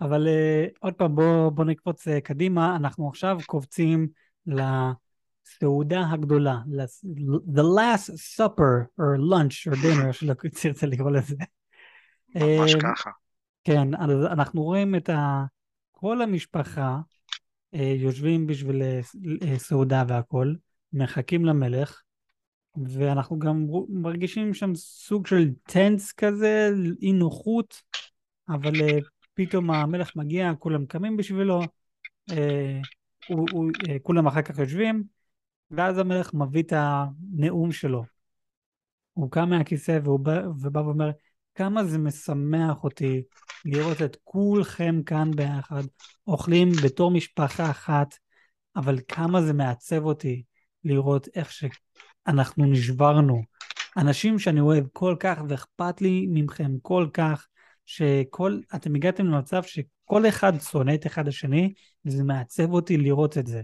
[0.00, 4.08] אבל uh, עוד פעם, בוא, בוא נקפוץ uh, קדימה, אנחנו עכשיו קופצים
[4.46, 7.04] לסעודה הגדולה, לס-
[7.54, 11.36] the last supper, or lunch, or dinner, איך שלא תרצה לקרוא לזה.
[12.34, 13.10] ממש אה, ככה.
[13.64, 15.44] כן, אז אנחנו רואים את ה...
[15.90, 16.98] כל המשפחה
[17.74, 20.56] אה, יושבים בשביל אה, סעודה והכול,
[20.92, 22.02] מחכים למלך,
[22.86, 26.70] ואנחנו גם מרגישים שם סוג של טנס כזה,
[27.02, 27.82] אי נוחות,
[28.48, 28.72] אבל
[29.34, 31.60] פתאום המלך מגיע, כולם קמים בשבילו,
[32.30, 32.80] אה,
[33.28, 35.04] הוא, הוא, אה, כולם אחר כך יושבים,
[35.70, 38.04] ואז המלך מביא את הנאום שלו.
[39.12, 41.10] הוא קם מהכיסא והוא בא, ובא ואומר,
[41.54, 43.22] כמה זה משמח אותי
[43.64, 45.82] לראות את כולכם כאן ביחד,
[46.26, 48.14] אוכלים בתור משפחה אחת,
[48.76, 50.42] אבל כמה זה מעצב אותי
[50.84, 53.42] לראות איך שאנחנו נשברנו.
[53.96, 57.46] אנשים שאני אוהב כל כך ואכפת לי מכם כל כך,
[57.90, 61.72] שכל, אתם הגעתם למצב שכל אחד שונא את אחד השני,
[62.04, 63.62] וזה מעצב אותי לראות את זה.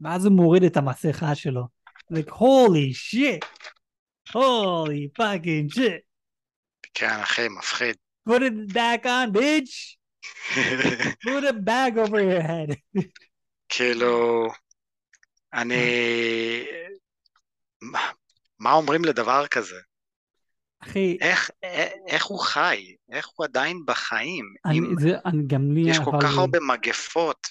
[0.00, 1.64] ואז הוא מוריד את המסכה שלו.
[2.12, 3.44] like, holy shit!
[4.28, 6.02] holy fucking shit!
[6.94, 7.96] כן, אחי, מפחיד.
[8.28, 9.96] Put it back on, bitch!
[11.26, 13.00] Put a bag over your head.
[13.68, 14.46] כאילו,
[15.54, 15.84] אני...
[18.58, 19.76] מה- אומרים לדבר כזה?
[20.80, 21.66] אחי, איך, א-
[22.08, 22.94] איך הוא חי?
[23.12, 24.44] איך הוא עדיין בחיים?
[24.64, 27.46] אני, אם זה, אני, גם לי יש כל כך לי- הרבה מגפות,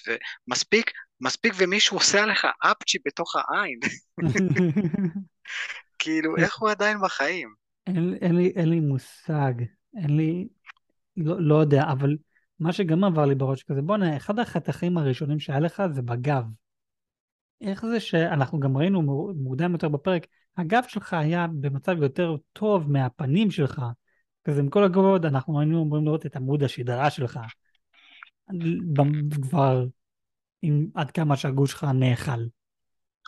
[0.48, 3.78] ומספיק, מספיק ומישהו עושה עליך אפצ'י בתוך העין,
[5.98, 7.54] כאילו, איך הוא עדיין בחיים?
[7.86, 9.52] אין, אין, לי, אין לי מושג,
[9.96, 10.48] אין לי,
[11.16, 12.16] לא, לא יודע, אבל
[12.60, 16.42] מה שגם עבר לי בראש כזה, בואנה, אחד החתכים הראשונים שהיה לך זה בגב.
[17.60, 20.26] איך זה שאנחנו גם ראינו מו- מוקדם יותר בפרק,
[20.56, 23.82] הגב שלך היה במצב יותר טוב מהפנים שלך.
[24.44, 27.40] כזה עם כל הכבוד, אנחנו היינו אמורים לראות את עמוד השדרה שלך.
[29.42, 29.84] כבר
[30.62, 32.40] עם עד כמה שהגוש שלך נאכל.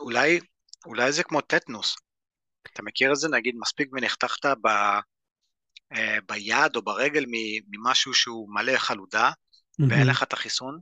[0.00, 0.40] אולי,
[0.86, 1.96] אולי זה כמו טטנוס.
[2.72, 3.28] אתה מכיר את זה?
[3.28, 4.68] נגיד, מספיק ונחתכת ב,
[5.92, 7.24] אה, ביד או ברגל
[7.68, 9.30] ממשהו שהוא מלא חלודה,
[9.78, 10.78] ואין לך את החיסון.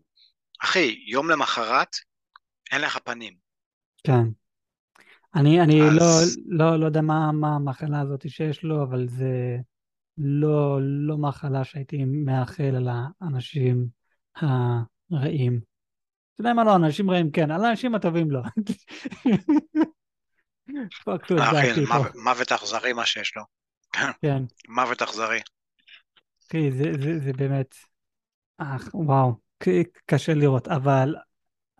[0.62, 1.96] אחי, יום למחרת,
[2.72, 3.36] אין לך פנים.
[4.04, 4.45] כן.
[5.36, 5.96] אני, אני אז-
[6.46, 9.56] לא, לא, לא יודע מה, מה המחלה הזאת שיש לו, אבל זה
[10.18, 12.88] לא, לא מחלה שהייתי מאחל על
[13.20, 13.86] האנשים
[14.36, 15.60] הרעים.
[16.34, 18.40] אתה יודע מה לא, אנשים רעים כן, על האנשים הטובים לא.
[20.70, 21.16] אה, פה,
[22.24, 23.42] מוות- אכזרי מה שיש לו.
[24.22, 24.42] כן.
[24.76, 25.40] מוות אכזרי.
[26.48, 27.74] אחי, זה, זה, זה באמת,
[28.58, 29.34] אך, וואו,
[30.06, 31.14] קשה לראות, אבל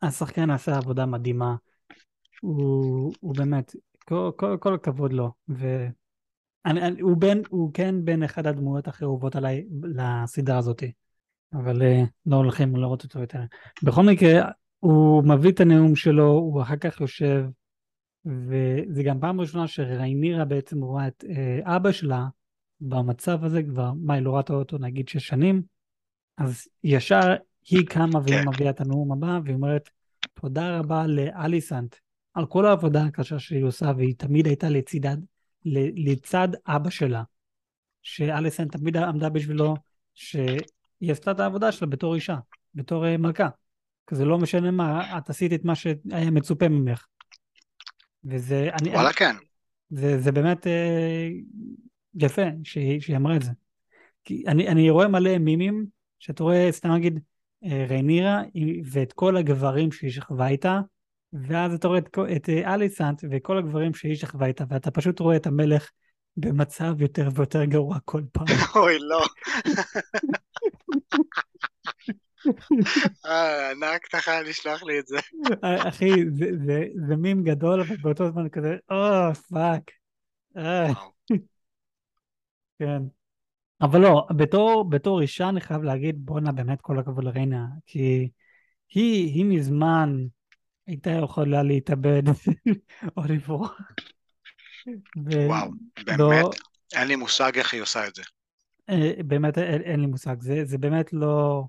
[0.03, 1.55] השחקן עשה עבודה מדהימה.
[2.47, 5.33] הוא, הוא באמת, כל, כל, כל הכבוד לו.
[5.49, 5.87] ו...
[6.67, 10.83] אני, אני, הוא, בין, הוא כן בין אחד הדמויות הכי אהובות עליי לסדרה הזאת,
[11.53, 13.41] אבל אה, לא הולכים לראות אותו יותר.
[13.83, 17.45] בכל מקרה, הוא מביא את הנאום שלו, הוא אחר כך יושב,
[18.25, 22.27] וזה גם פעם ראשונה שריינירה בעצם רואה את אה, אבא שלה
[22.81, 25.63] במצב הזה כבר, מה, היא לא ראתה אותו נגיד שש שנים,
[26.39, 27.35] אז ישר
[27.71, 28.49] היא קמה והיא כן.
[28.49, 29.91] מביאה את הנאום הבא, והיא אומרת,
[30.35, 31.97] תודה רבה לאליסנט
[32.37, 35.15] על כל העבודה הקשה שהיא עושה, והיא תמיד הייתה לצידה,
[35.65, 37.23] ל- לצד אבא שלה,
[38.03, 39.75] שאליסנט תמיד עמדה בשבילו,
[40.15, 42.37] שהיא עשתה את העבודה שלה בתור אישה,
[42.75, 43.49] בתור אה, מלכה.
[44.07, 47.07] כזה לא משנה מה, את עשית את מה שהיה מצופה ממך.
[48.25, 49.35] וזה, אני, וואלה כן.
[49.91, 51.29] זה, זה באמת אה,
[52.15, 53.51] יפה שהיא, שהיא אמרה את זה.
[54.25, 55.87] כי אני, אני רואה מלא מימים,
[56.19, 57.21] שאתה רואה, סתם נגיד,
[57.65, 58.43] אה, ריינירה
[58.85, 60.81] ואת כל הגברים שהיא שכבה איתה,
[61.49, 65.37] ואז אתה רואה את, את אה, אליסנט וכל הגברים שהיא שכבה איתה, ואתה פשוט רואה
[65.37, 65.91] את המלך
[66.37, 68.47] במצב יותר ויותר גרוע כל פעם.
[68.77, 69.25] אוי, לא.
[73.27, 75.19] אה, נהגת לך לשלוח לי את זה.
[75.65, 79.91] אה, אחי, זה, זה, זה מים גדול, אבל באותו זמן כזה, oh, fuck.
[82.79, 83.03] כן.
[83.81, 88.29] אבל לא, בתור, בתור אישה אני חייב להגיד, בואנה, באמת כל הכבוד לריינה, כי
[88.95, 90.27] היא, היא מזמן
[90.87, 92.23] הייתה יכולה להתאבד
[93.17, 93.81] או לברוח.
[95.27, 95.71] וואו,
[96.07, 96.45] לא- באמת,
[96.95, 98.23] אין לי מושג איך היא עושה את זה.
[98.91, 101.65] אה, באמת אין, אין לי מושג, זה, זה באמת לא...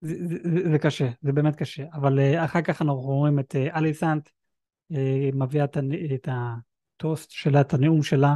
[0.00, 3.78] זה, זה, זה- קשה, זה באמת קשה, אבל אה, אחר כך אנחנו רואים את אה,
[3.78, 4.28] אליסנט
[4.92, 5.76] אה, מביאה את,
[6.14, 8.34] את הטוסט שלה, את הנאום שלה,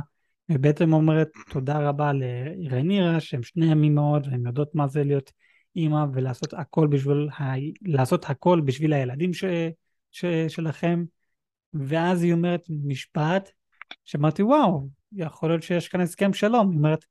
[0.49, 5.33] ובעצם אומרת תודה רבה לריינירה, שהם שניהם אימהות, והן יודעות מה זה להיות
[5.77, 7.53] אימא, ולעשות הכל בשביל, ה...
[7.83, 9.45] לעשות הכל בשביל הילדים ש...
[10.11, 10.25] ש...
[10.49, 11.05] שלכם.
[11.75, 13.51] ואז היא אומרת משפט,
[14.05, 16.71] שאמרתי, וואו, יכול להיות שיש כאן הסכם שלום.
[16.71, 17.05] היא אומרת,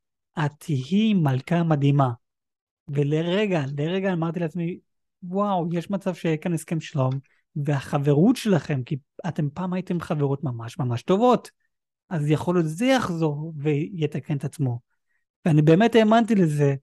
[0.46, 2.12] את תהיי מלכה מדהימה.
[2.88, 4.80] ולרגע, לרגע אמרתי לעצמי,
[5.24, 7.14] וואו, יש מצב שיהיה כאן הסכם שלום,
[7.56, 8.98] והחברות שלכם, כי
[9.28, 11.52] אתם פעם הייתם חברות ממש ממש טובות,
[12.10, 14.80] אז יכול להיות זה יחזור ויתקן את עצמו.
[15.46, 16.76] ואני באמת האמנתי לזה,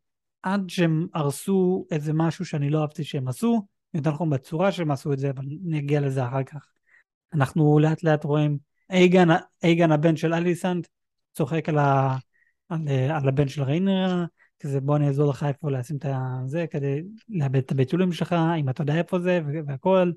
[0.42, 3.66] עד שהם הרסו איזה משהו שאני לא אהבתי שהם עשו,
[3.96, 6.66] יותר נכון בצורה שהם עשו את זה, אבל נגיע לזה אחר כך.
[7.34, 8.58] אנחנו לאט לאט רואים,
[8.90, 9.28] אייגן,
[9.62, 10.86] אייגן הבן של אליסנט,
[11.32, 12.16] צוחק על, ה,
[12.68, 14.24] על, על הבן של ריינר,
[14.60, 16.10] כזה בוא אני אעזור לך איפה לשים את
[16.46, 20.10] זה, כדי לאבד את הביטולים שלך, אם אתה יודע איפה זה והכל.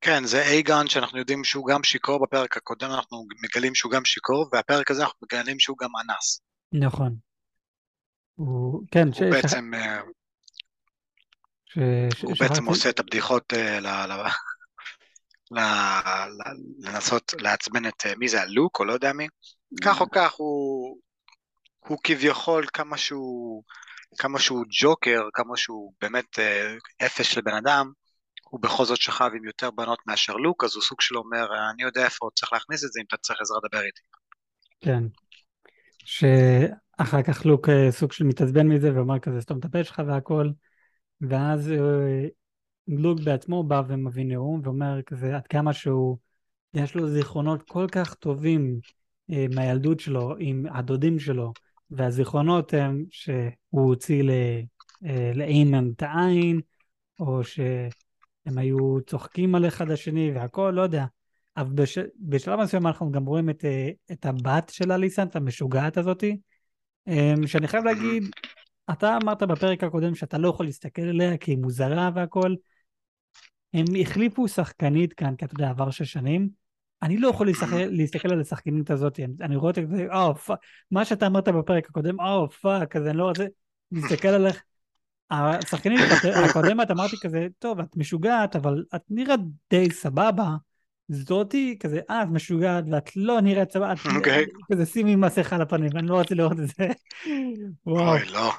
[0.00, 4.48] כן, זה אייגן שאנחנו יודעים שהוא גם שיכור, בפרק הקודם אנחנו מגלים שהוא גם שיכור,
[4.52, 6.40] והפרק הזה אנחנו מגלים שהוא גם אנס.
[6.72, 7.16] נכון.
[8.34, 10.00] הוא, כן, הוא ש, בעצם, אה,
[11.68, 11.78] ש,
[12.18, 13.86] ש, הוא שכחתי- בעצם עושה את הבדיחות אה, ל...
[13.86, 14.12] ל...
[15.50, 15.60] ל...
[16.78, 19.26] לנסות לעצבן את, אה, מי זה, הלוק או לא יודע מי?
[19.84, 20.98] כך או כך הוא,
[21.78, 23.62] הוא כביכול כמה שהוא,
[24.18, 26.74] כמה שהוא ג'וקר, כמה שהוא באמת אה,
[27.06, 27.92] אפס של בן אדם,
[28.50, 31.82] הוא בכל זאת שכב עם יותר בנות מאשר לוק, אז הוא סוג של אומר, אני
[31.82, 34.00] יודע איפה עוד צריך להכניס את זה, אם אתה צריך עזרה דבר איתי.
[34.80, 35.02] כן.
[36.04, 40.48] שאחר כך לוק סוג של מתעצבן מזה ואומר כזה סתום את הפה שלך והכל,
[41.20, 42.26] ואז אה,
[42.88, 46.18] לוק בעצמו בא ומביא נאום ואומר כזה עד כמה שהוא,
[46.74, 48.80] יש לו זיכרונות כל כך טובים
[49.30, 51.52] אה, מהילדות שלו עם הדודים שלו,
[51.90, 54.62] והזיכרונות הם שהוא הוציא ל-
[55.06, 56.60] אה, לאיימן את העין,
[57.20, 61.04] או שהם היו צוחקים על אחד השני והכל, לא יודע.
[61.56, 61.98] אבל בש...
[62.20, 66.40] בשלב מסוים אנחנו גם רואים את, אה, את הבת של אליסנט, המשוגעת הזאתי,
[67.08, 68.22] אה, שאני חייב להגיד,
[68.92, 72.54] אתה אמרת בפרק הקודם שאתה לא יכול להסתכל עליה כי היא מוזרה והכל.
[73.74, 76.48] הם החליפו שחקנית כאן, כי אתה יודע, עבר שש שנים.
[77.02, 80.58] אני לא יכול להסתכל, להסתכל על השחקנית הזאת, אני, רואה את זה, oh fuck,
[80.90, 83.44] מה שאתה אמרת בפרק הקודם, oh fuck, אז אני לא רוצה
[83.92, 84.62] להסתכל עליך.
[85.30, 86.00] השחקנית
[86.50, 90.56] הקודמת אמרתי כזה, טוב, את משוגעת, אבל את נראית די סבבה.
[91.08, 94.44] זאתי כזה, אה, את משוגעת, ואת לא נראית סבבה, את אוקיי.
[94.72, 96.88] כזה שימי מסכה על הפנים, אני לא רוצה לראות את זה.
[97.86, 98.52] אוי, לא.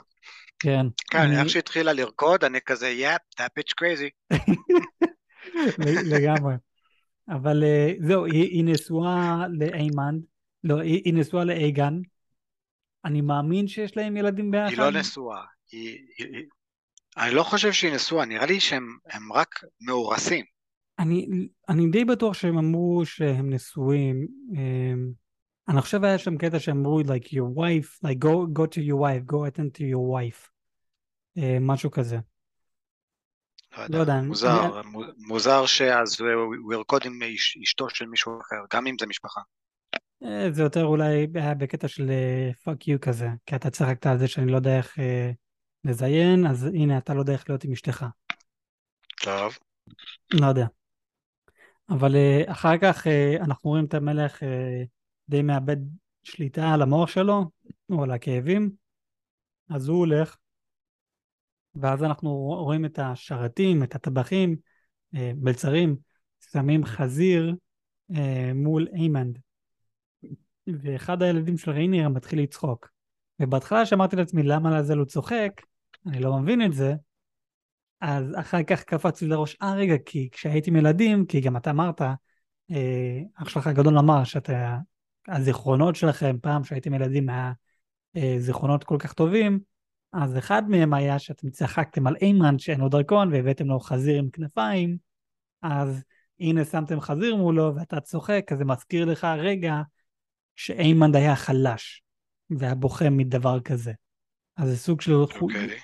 [0.60, 0.86] כן.
[1.12, 4.38] כן, איך שהתחילה לרקוד, אני כזה, יאפ, that bitch crazy.
[6.14, 6.54] לגמרי.
[7.30, 10.16] אבל אה, זהו, היא, נשואה לאיימן,
[10.64, 11.94] לא, היא, נשואה לאייגן.
[13.06, 14.70] אני מאמין שיש להם ילדים ביחד.
[14.70, 15.44] היא לא נשואה.
[17.18, 20.46] אני לא חושב שהיא נשואה, נראה לי שהם רק מאורסים.
[21.00, 21.28] אני,
[21.70, 24.28] אני די בטוח שהם אמרו שהם נשואים.
[25.70, 29.32] אני חושב היה שם קטע שאמרו, like your wife, like go, go to your wife,
[29.32, 30.50] go attend to your wife.
[31.38, 32.16] אה, משהו כזה.
[33.78, 34.82] לא לא יודע, יודע, אני- מוזר,
[35.18, 39.42] מוזר שאז הוא ירקוד עם אש- אשתו של מישהו אחר, גם אם זה משפחה.
[40.24, 42.12] אה, זה יותר אולי היה בקטע של
[42.64, 45.32] fuck you כזה, כי אתה צחקת על זה שאני לא יודע איך אה,
[45.84, 48.06] לזיין, אז הנה אתה לא יודע איך להיות עם אשתך.
[49.22, 49.58] טוב,
[50.34, 50.66] לא יודע.
[51.90, 54.84] אבל אה, אחר כך אה, אנחנו רואים את המלך אה,
[55.30, 55.78] די מאבד
[56.24, 57.46] שליטה על המוח שלו,
[57.90, 58.72] או על הכאבים,
[59.70, 60.38] אז הוא הולך,
[61.76, 64.56] ואז אנחנו רואים את השרתים, את הטבחים,
[65.16, 65.96] אה, מלצרים,
[66.52, 67.56] שמים חזיר
[68.16, 69.40] אה, מול איימנד.
[70.68, 72.90] ואחד הילדים של ריינר מתחיל לצחוק.
[73.40, 75.62] ובהתחלה שאמרתי לעצמי למה לעזל הוא צוחק,
[76.08, 76.94] אני לא מבין את זה,
[78.02, 82.02] אז אחר כך קפץ לי לראש, אה רגע, כי כשהייתם ילדים, כי גם אתה אמרת,
[82.72, 84.78] אה, אח שלך הגדול אמר שאתה,
[85.30, 87.52] הזיכרונות שלכם פעם שהייתם ילדים היה
[88.16, 89.60] אה, זיכרונות כל כך טובים,
[90.14, 94.30] אז אחד מהם היה שאתם צחקתם על איימן שאין לו דרכון והבאתם לו חזיר עם
[94.30, 94.98] כנפיים,
[95.62, 96.04] אז
[96.40, 99.82] הנה שמתם חזיר מולו ואתה צוחק, אז זה מזכיר לך רגע
[100.56, 102.04] שאיימן היה חלש
[102.50, 103.94] והיה בוכה מדבר כזה.
[104.58, 105.12] אז זה סוג של...
[105.12, 105.78] חול- אוקיי.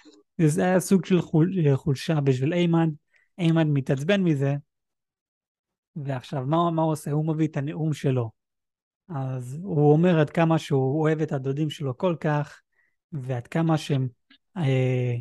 [0.47, 2.89] זה היה סוג של חול, חולשה בשביל איימן,
[3.39, 4.55] איימן מתעצבן מזה,
[5.95, 7.11] ועכשיו מה, מה הוא עושה?
[7.11, 8.31] הוא מביא את הנאום שלו.
[9.09, 12.61] אז הוא אומר עד כמה שהוא אוהב את הדודים שלו כל כך,
[13.11, 14.07] ועד כמה שהם
[14.57, 15.15] אה,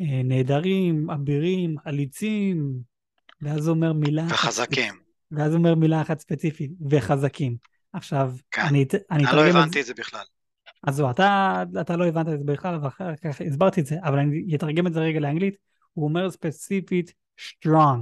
[0.00, 2.72] אה, נהדרים, אבירים, עליצים,
[3.40, 4.94] ואז הוא אומר מילה אחת, וחזקים.
[5.30, 7.56] ואז הוא אומר מילה אחת ספציפית, וחזקים.
[7.92, 8.62] עכשיו, כן.
[8.62, 10.24] אני, אני אני לא אתרגם את הבנתי זה, את זה בכלל.
[10.86, 14.18] אז זהו, אתה, אתה לא הבנת את זה בכלל, ואחר כך הסברתי את זה, אבל
[14.18, 15.56] אני אתרגם את זה רגע לאנגלית,
[15.92, 18.00] הוא אומר ספציפית strong.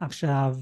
[0.00, 0.56] עכשיו,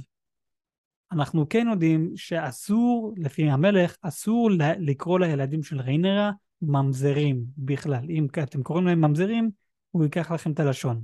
[1.13, 6.31] אנחנו כן יודעים שאסור, לפי המלך, אסור לקרוא לילדים של ריינרה
[6.63, 8.11] ממזרים בכלל.
[8.11, 9.51] אם אתם קוראים להם ממזרים,
[9.91, 11.03] הוא ייקח לכם את הלשון.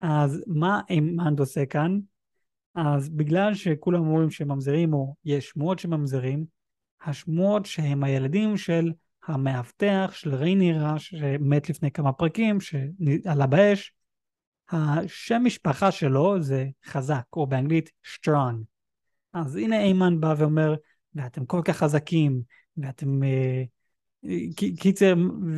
[0.00, 1.98] אז מה אימנד עושה כאן?
[2.74, 6.44] אז בגלל שכולם אומרים שהם ממזרים, או יש שמועות שממזרים,
[7.04, 8.92] השמועות שהם הילדים של
[9.26, 13.92] המאבטח של ריינרה שמת לפני כמה פרקים, שעלה באש,
[14.70, 18.73] השם משפחה שלו זה חזק, או באנגלית strong.
[19.34, 20.74] אז הנה איימן בא ואומר,
[21.14, 22.42] ואתם כל כך חזקים,
[22.76, 23.22] ואתם...
[23.22, 23.62] אה,
[24.80, 25.14] קיצר,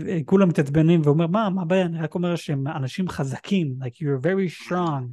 [0.08, 1.86] אה, כולם מתעצבנים ואומר, מה, מה הבעיה?
[1.86, 5.04] אני רק אומר שהם אנשים חזקים, like you're very strong.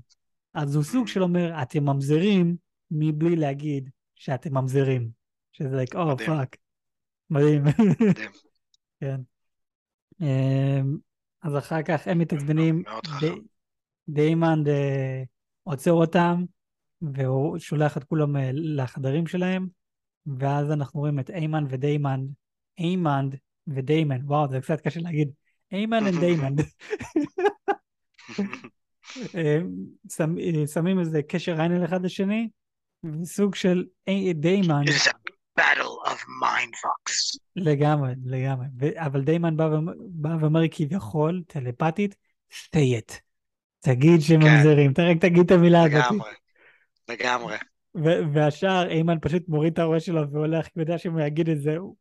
[0.53, 2.55] אז הוא סוג של אומר, אתם ממזרים,
[2.91, 5.09] מבלי להגיד שאתם ממזרים.
[5.51, 6.30] שזה like, oh מדהים.
[6.30, 6.55] fuck.
[7.30, 7.64] מדהים.
[7.64, 8.32] מדהים.
[8.99, 9.22] כן.
[10.22, 10.97] אמ,
[11.41, 13.39] אז אחר כך הם מתעצבנים, מאוד די- חכם.
[14.09, 15.24] דיימנד אה,
[15.64, 16.43] עוצר אותם,
[17.13, 19.67] והוא שולח את כולם אה, לחדרים שלהם,
[20.37, 22.29] ואז אנחנו רואים את איימן ודיימנד,
[22.79, 23.29] איימן
[23.67, 25.31] ודיימן, וואו, זה קצת קשה להגיד,
[25.71, 26.61] איימן ודיימנד,
[29.35, 29.57] אה,
[30.19, 32.49] אה, שמים איזה קשר עין על אחד לשני,
[33.21, 33.85] וסוג של
[34.33, 34.83] דיימן,
[35.59, 37.39] battle of mind fucks.
[37.55, 42.15] לגמרי, לגמרי, אבל דיימן בא ואומר- בא ואומר כביכול, טלפתית,
[42.53, 43.13] say it,
[43.79, 46.11] תגיד שממזרים, אתה רק תגיד את המילה הזאת.
[46.11, 46.31] לגמרי.
[47.09, 47.57] לגמרי.
[48.33, 51.61] והשאר, איימן פשוט מוריד את הראש שלו והולך, כי הוא יודע שאם הוא יגיד את
[51.61, 51.95] זה, הוא-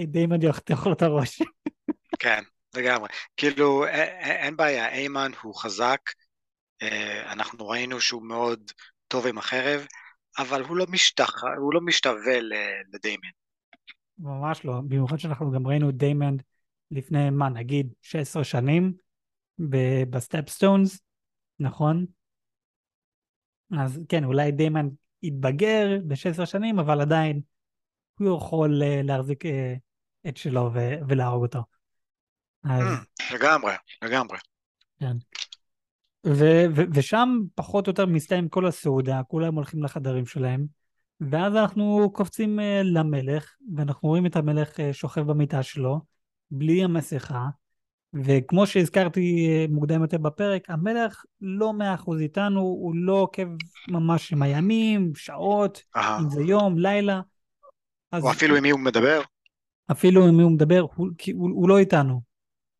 [0.00, 1.42] דיימן יחתוך לו את הראש.
[2.22, 2.42] כן,
[2.76, 3.08] לגמרי.
[3.36, 6.00] כאילו, אין בעיה, איימן הוא חזק,
[6.82, 8.70] אה, אנחנו ראינו שהוא מאוד
[9.08, 9.86] טוב עם החרב,
[10.38, 11.44] אבל הוא לא משתח...
[11.58, 12.38] הוא לא משתווה
[12.92, 13.28] לדיימן.
[14.18, 16.36] ממש לא, במיוחד שאנחנו גם ראינו את דיימן
[16.90, 18.92] לפני, מה, נגיד 16 שנים
[20.10, 21.00] ב Stepstones,
[21.60, 22.06] נכון?
[23.72, 24.88] אז כן, אולי דיימן
[25.22, 27.40] יתבגר ב-16 שנים, אבל עדיין
[28.18, 29.74] הוא יכול אה, להחזיק אה,
[30.28, 30.70] את שלו
[31.08, 31.62] ולהרוג אותו.
[32.64, 32.82] אז...
[32.82, 34.38] Mm, לגמרי, לגמרי.
[36.26, 40.66] ו- ו- ושם פחות או יותר מסתיים כל הסעודה, כולם הולכים לחדרים שלהם,
[41.20, 46.00] ואז אנחנו קופצים אה, למלך, ואנחנו רואים את המלך אה, שוכב במיטה שלו,
[46.50, 47.46] בלי המסכה,
[48.14, 53.46] וכמו שהזכרתי אה, מוקדם יותר בפרק, המלך לא מאה אחוז איתנו, הוא לא עוקב
[53.88, 56.18] ממש עם הימים, שעות, אהה.
[56.18, 57.20] אם זה יום, לילה,
[58.12, 59.20] או אפילו עם מי הוא מדבר.
[59.90, 62.20] אפילו עם מי הוא מדבר, הוא, הוא, הוא לא איתנו.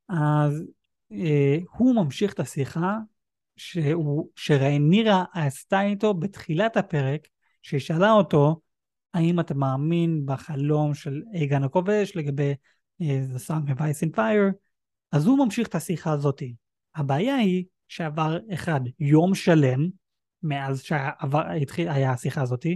[0.08, 0.62] אז
[1.12, 2.98] אה, הוא ממשיך את השיחה
[3.56, 7.20] שהוא, שריינירה עשתה איתו בתחילת הפרק,
[7.62, 8.60] שהיא שאלה אותו,
[9.14, 12.54] האם אתה מאמין בחלום של איגן הכובש לגבי
[13.02, 14.52] uh, The Song of Ice and Fire,
[15.14, 16.42] אז הוא ממשיך את השיחה הזאת.
[16.94, 19.88] הבעיה היא שעבר אחד, יום שלם,
[20.42, 22.66] מאז שהתחילה השיחה הזאת,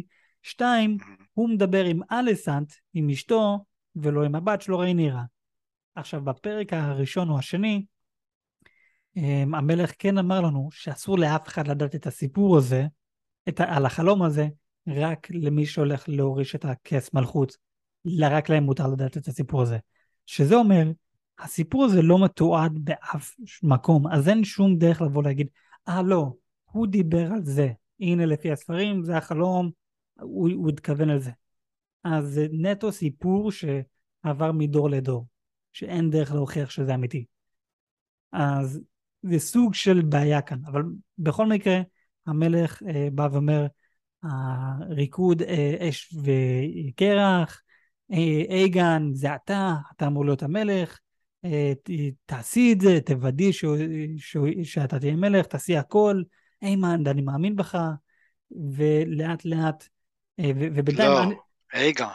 [0.43, 0.97] שתיים,
[1.33, 3.65] הוא מדבר עם אליסנט, עם אשתו,
[3.97, 5.23] ולא עם הבת שלו ריינירה.
[5.95, 7.85] עכשיו, בפרק הראשון או השני,
[9.17, 12.87] אמ, המלך כן אמר לנו שאסור לאף אחד לדעת את הסיפור הזה,
[13.49, 14.49] את, על החלום הזה,
[14.89, 17.57] רק למי שהולך להוריש את הכס מלכות,
[18.21, 19.79] רק להם מותר לדעת את הסיפור הזה.
[20.27, 20.85] שזה אומר,
[21.39, 25.47] הסיפור הזה לא מתועד באף מקום, אז אין שום דרך לבוא להגיד,
[25.89, 26.33] אה ah, לא,
[26.65, 27.69] הוא דיבר על זה,
[28.01, 29.71] הנה לפי הספרים, זה החלום,
[30.21, 31.31] הוא, הוא התכוון על זה.
[32.05, 35.27] אז זה נטו סיפור שעבר מדור לדור,
[35.73, 37.25] שאין דרך להוכיח שזה אמיתי.
[38.33, 38.81] אז
[39.23, 40.83] זה סוג של בעיה כאן, אבל
[41.19, 41.81] בכל מקרה,
[42.27, 43.67] המלך אה, בא ואומר,
[44.23, 47.63] הריקוד אה, אש וקרח,
[48.13, 51.08] אה, אייגן זה אתה, אתה אמור להיות המלך, אה,
[52.27, 53.51] תעשי את זה, תוודאי
[54.63, 56.23] שאתה תהיה מלך, תעשי הכל,
[56.63, 57.79] איימן, אני מאמין בך,
[58.51, 59.89] ולאט לאט,
[60.39, 61.31] אה, ובינתיים...
[61.31, 61.37] לא.
[61.75, 62.07] אייגן.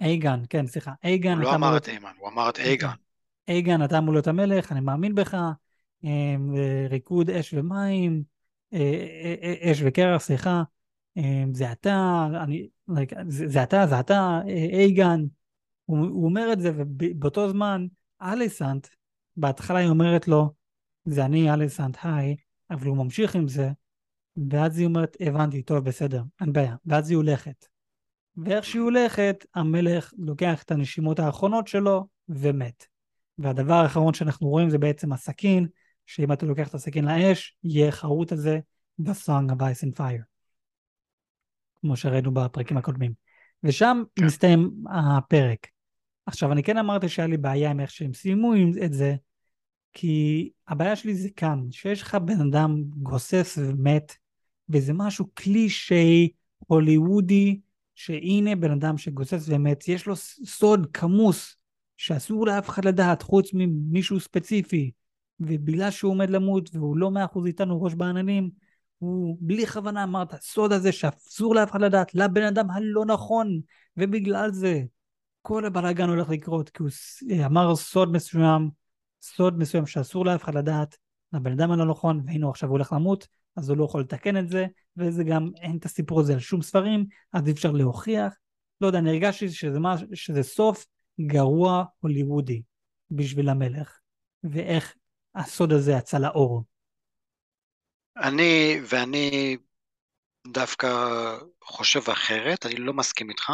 [0.00, 0.92] אייגן, כן, סליחה.
[1.04, 2.88] אייגן, הוא לא אמר את איימן, הוא אמר את אייגן.
[3.48, 5.36] אייגן, אתה אמור להיות המלך, אני מאמין בך,
[6.90, 8.22] ריקוד אש ומים,
[9.62, 10.62] אש וקרח, סליחה,
[11.52, 12.68] זה אתה, אני,
[13.28, 14.40] זה, זה אתה, זה אתה,
[14.72, 15.20] אייגן,
[15.84, 17.86] הוא, הוא אומר את זה, ובאותו זמן,
[18.22, 18.88] אליסנט,
[19.36, 20.52] בהתחלה היא אומרת לו,
[21.04, 22.36] זה אני אליסנט, היי,
[22.70, 23.70] אבל הוא ממשיך עם זה,
[24.50, 27.66] ואז היא אומרת, הבנתי, טוב, בסדר, אין בעיה, ואז היא הולכת.
[28.36, 32.86] ואיך שהיא הולכת, המלך לוקח את הנשימות האחרונות שלו ומת.
[33.38, 35.66] והדבר האחרון שאנחנו רואים זה בעצם הסכין,
[36.06, 38.58] שאם אתה לוקח את הסכין לאש, יהיה חרוט הזה
[38.98, 40.22] ב-Song of Ice and Fire.
[41.80, 43.12] כמו שראינו בפרקים הקודמים.
[43.62, 44.24] ושם כן.
[44.24, 45.66] מסתיים הפרק.
[46.28, 48.52] עכשיו, אני כן אמרתי שהיה לי בעיה עם איך שהם סיימו
[48.84, 49.14] את זה,
[49.92, 54.16] כי הבעיה שלי זה כאן, שיש לך בן אדם גוסס ומת,
[54.68, 57.60] וזה משהו קלישי, הוליוודי,
[57.94, 61.56] שהנה בן אדם שגוסס ומת, יש לו סוד כמוס,
[61.96, 64.90] שאסור לאף אחד לדעת, חוץ ממישהו ספציפי,
[65.40, 68.50] ובגלל שהוא עומד למות, והוא לא מאה אחוז איתנו ראש בעננים,
[68.98, 73.60] הוא בלי כוונה אמר את הסוד הזה שאסור לאף אחד לדעת, לבן אדם הלא נכון,
[73.96, 74.82] ובגלל זה
[75.42, 76.90] כל הבלאגן הולך לקרות, כי הוא
[77.46, 78.70] אמר סוד מסוים,
[79.22, 80.96] סוד מסוים שאסור לאף אחד לדעת,
[81.32, 84.48] לבן אדם הלא נכון, והנה הוא עכשיו הולך למות, אז הוא לא יכול לתקן את
[84.48, 84.66] זה,
[84.96, 88.34] וזה גם, אין את הסיפור הזה על שום ספרים, אז אי אפשר להוכיח.
[88.80, 90.86] לא יודע, אני הרגשתי שזה, מה, שזה סוף
[91.20, 92.62] גרוע הוליוודי
[93.10, 93.98] בשביל המלך,
[94.44, 94.94] ואיך
[95.34, 96.64] הסוד הזה יצא לאור.
[98.16, 99.56] אני, ואני
[100.46, 100.88] דווקא
[101.64, 103.50] חושב אחרת, אני לא מסכים איתך.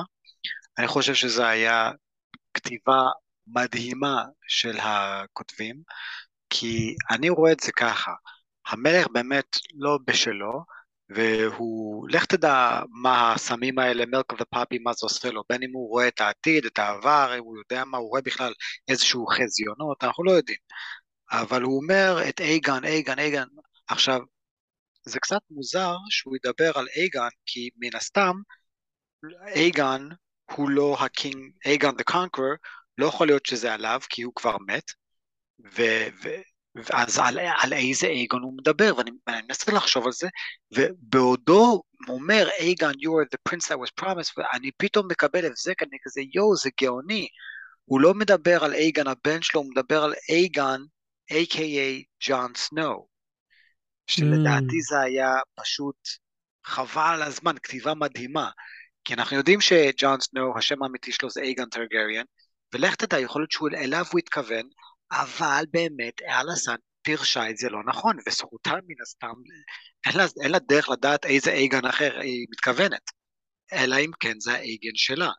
[0.79, 1.91] אני חושב שזו היה
[2.55, 3.03] כתיבה
[3.47, 5.83] מדהימה של הכותבים,
[6.51, 8.13] כי אני רואה את זה ככה,
[8.67, 10.65] המלך באמת לא בשלו,
[11.09, 15.89] והוא, לך תדע מה הסמים האלה, מלק ופאפי, מה זה עושה לו, בין אם הוא
[15.91, 18.53] רואה את העתיד, את העבר, הוא יודע מה, הוא רואה בכלל
[18.89, 20.59] איזשהו חזיונות, אנחנו לא יודעים.
[21.31, 23.47] אבל הוא אומר את אייגן, אייגן, אייגן.
[23.89, 24.21] עכשיו,
[25.05, 28.33] זה קצת מוזר שהוא ידבר על אייגן, כי מן הסתם,
[29.47, 30.09] אייגן
[30.51, 32.57] הוא לא הקינג, אייגן the conqueror,
[32.99, 34.91] לא יכול להיות שזה עליו, כי הוא כבר מת,
[35.77, 35.83] ו,
[36.23, 36.29] ו,
[36.75, 40.29] ואז על, על איזה אייגון הוא מדבר, ואני מנסה לחשוב על זה,
[40.73, 45.97] ובעודו אומר, אייגון, you are the prince that was promised, ואני פתאום מקבל הבזק, אני
[46.03, 47.29] כזה, יואו, זה גאוני.
[47.85, 50.87] הוא לא מדבר על אייגון הבן שלו, הוא מדבר על אייגון,
[51.33, 52.05] a.k.a.
[52.29, 53.07] ג'ון סנואו.
[54.07, 54.89] שלדעתי mm.
[54.91, 55.97] זה היה פשוט
[56.65, 58.51] חבל על הזמן, כתיבה מדהימה.
[59.05, 62.25] כי אנחנו יודעים שג'ון סנואו, השם האמיתי שלו זה אייגון טרגריאן,
[62.75, 64.69] ולך תדע, יכול להיות שאליו הוא התכוון,
[65.13, 69.35] אבל באמת אליסנט פירשה את זה לא נכון, וזכותה מן הסתם,
[70.07, 73.11] אין לה, אין לה דרך לדעת איזה אייגן אחר היא מתכוונת,
[73.73, 75.31] אלא אם כן זה האייגן שלה.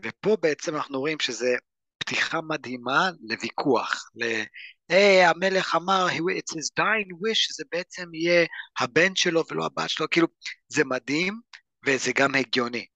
[0.00, 1.56] ופה בעצם אנחנו רואים שזה
[1.98, 4.42] פתיחה מדהימה לוויכוח, ל...
[4.88, 8.46] היי, המלך אמר, it's his dying wish, שזה בעצם יהיה
[8.80, 10.26] הבן שלו ולא הבת שלו, כאילו,
[10.68, 11.40] זה מדהים
[11.86, 12.86] וזה גם הגיוני.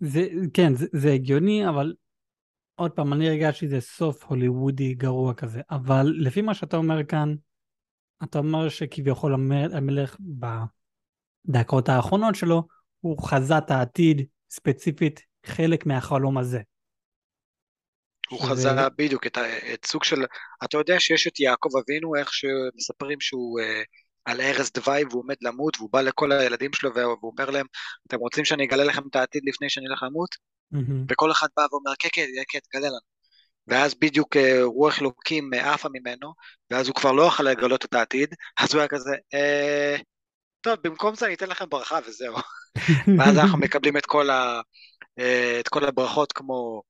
[0.00, 1.94] זה, כן, זה, זה הגיוני, אבל
[2.74, 7.34] עוד פעם, אני הרגשתי שזה סוף הוליוודי גרוע כזה, אבל לפי מה שאתה אומר כאן,
[8.24, 9.34] אתה אומר שכביכול
[9.74, 10.16] המלך
[11.48, 12.62] בדקות האחרונות שלו,
[13.00, 16.60] הוא חזה את העתיד, ספציפית חלק מהחלום הזה.
[18.30, 18.50] הוא שזה...
[18.52, 19.38] חזה בדיוק את,
[19.74, 20.24] את סוג של,
[20.64, 23.64] אתה יודע שיש את יעקב אבינו, איך שמספרים שהוא uh,
[24.26, 27.66] על ערש דווי והוא עומד למות, והוא בא לכל הילדים שלו והוא אומר להם,
[28.06, 30.30] אתם רוצים שאני אגלה לכם את העתיד לפני שאני הולך למות?
[30.70, 31.04] מהמם.
[31.10, 33.16] וכל אחד בא ואומר, כן, כן, כן, תגלה לנו.
[33.66, 36.32] ואז בדיוק אה, רוח אלוקים אה, עפה ממנו,
[36.70, 39.96] ואז הוא כבר לא יכול לגלות את העתיד, אז הוא היה כזה, אה,
[40.60, 42.34] טוב, במקום זה אני אתן לכם ברכה וזהו.
[43.18, 44.60] ואז אנחנו מקבלים את כל, ה,
[45.18, 46.82] אה, את כל הברכות כמו,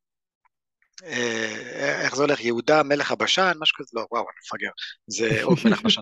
[2.05, 4.70] איך זה הולך, יהודה מלך הבשן, משהו כזה, לא, וואו, אני מפגר,
[5.07, 6.01] זה עוד מלך בשן.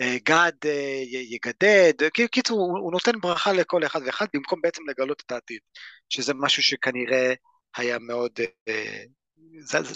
[0.00, 4.60] אה, אה, אה, גד אה, יגדד, כי- קיצור, הוא נותן ברכה לכל אחד ואחד במקום
[4.62, 5.60] בעצם לגלות את העתיד,
[6.08, 7.34] שזה משהו שכנראה
[7.76, 8.32] היה מאוד,
[8.68, 9.04] אה,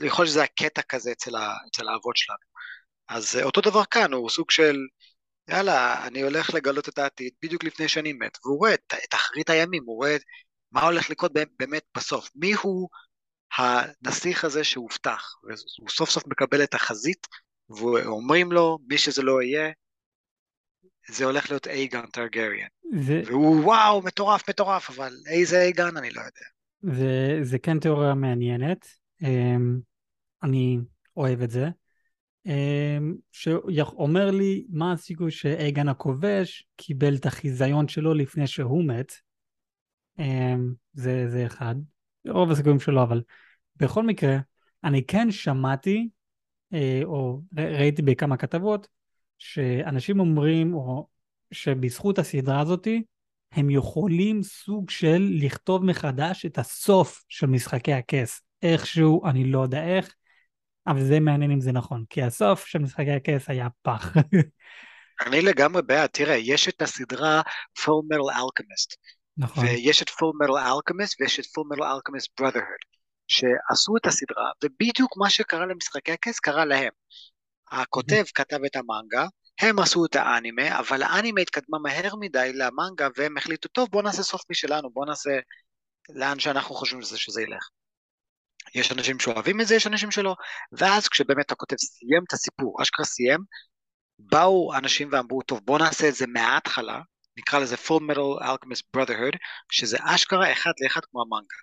[0.05, 2.39] יכול להיות שזה הקטע כזה אצל, ה, אצל האבות שלנו.
[3.09, 4.77] אז אה, אותו דבר כאן, הוא סוג של,
[5.51, 9.51] יאללה, אני הולך לגלות את העתיד בדיוק לפני שאני מת, והוא רואה את, את אחרית
[9.51, 10.17] הימים, הוא רואה
[10.73, 12.89] מה הולך לקרות באמת בסוף, מי הוא
[13.59, 17.27] הנסיך הזה שהובטח, והוא סוף סוף מקבל את החזית,
[17.71, 19.73] ואומרים לו, מי שזה לא יהיה,
[21.09, 22.69] זה הולך להיות אייגן טרגריאן.
[23.01, 26.97] זה, והוא וואו, מטורף, מטורף, אבל איזה אייגן אני לא יודע.
[26.99, 28.87] זה, זה כן תיאוריה מעניינת,
[29.23, 29.79] אמ,
[30.43, 30.79] אני
[31.17, 31.69] אוהב את זה,
[32.47, 39.13] אמ, שאומר לי מה הסיכוי שאייגן הכובש קיבל את החיזיון שלו לפני שהוא מת,
[40.19, 41.75] אמ, זה, זה אחד,
[42.29, 43.23] רוב הסיכויים שלו, אבל
[43.77, 44.37] בכל מקרה,
[44.85, 46.09] אני כן שמעתי,
[46.73, 48.89] אה, או ראיתי בכמה כתבות,
[49.39, 51.07] שאנשים אומרים, או
[51.53, 53.03] שבזכות הסדרה הזאתי,
[53.53, 58.41] הם יכולים סוג של לכתוב מחדש את הסוף של משחקי הכס.
[58.63, 60.15] איכשהו, אני לא יודע איך,
[60.87, 64.13] אבל זה מעניין אם זה נכון, כי הסוף של משחקי הכס היה פח.
[65.27, 67.43] אני לגמרי בעד, תראה, יש את הסדרה
[67.79, 68.97] Full Metal Alchemist,
[69.37, 69.65] נכון.
[69.65, 75.17] ויש את Full Metal Alchemist ויש את Full Metal Alchemist Brotherhood, שעשו את הסדרה, ובדיוק
[75.17, 76.93] מה שקרה למשחקי הכס קרה להם.
[77.71, 79.27] הכותב כתב את המנגה,
[79.61, 84.23] הם עשו את האנימה, אבל האנימה התקדמה מהר מדי למנגה, והם החליטו, טוב, בוא נעשה
[84.23, 85.31] סוף משלנו, בוא נעשה
[86.09, 87.69] לאן שאנחנו חושבים שזה, שזה ילך.
[88.75, 90.35] יש אנשים שאוהבים את זה, יש אנשים שלא,
[90.73, 93.41] ואז כשבאמת הכותב סיים את הסיפור, אשכרה סיים,
[94.19, 97.01] באו אנשים ואמרו, טוב, בוא נעשה את זה מההתחלה,
[97.39, 99.37] נקרא לזה Full Metal Alchemist Brotherhood,
[99.73, 101.57] שזה אשכרה אחד לאחד כמו המנגה.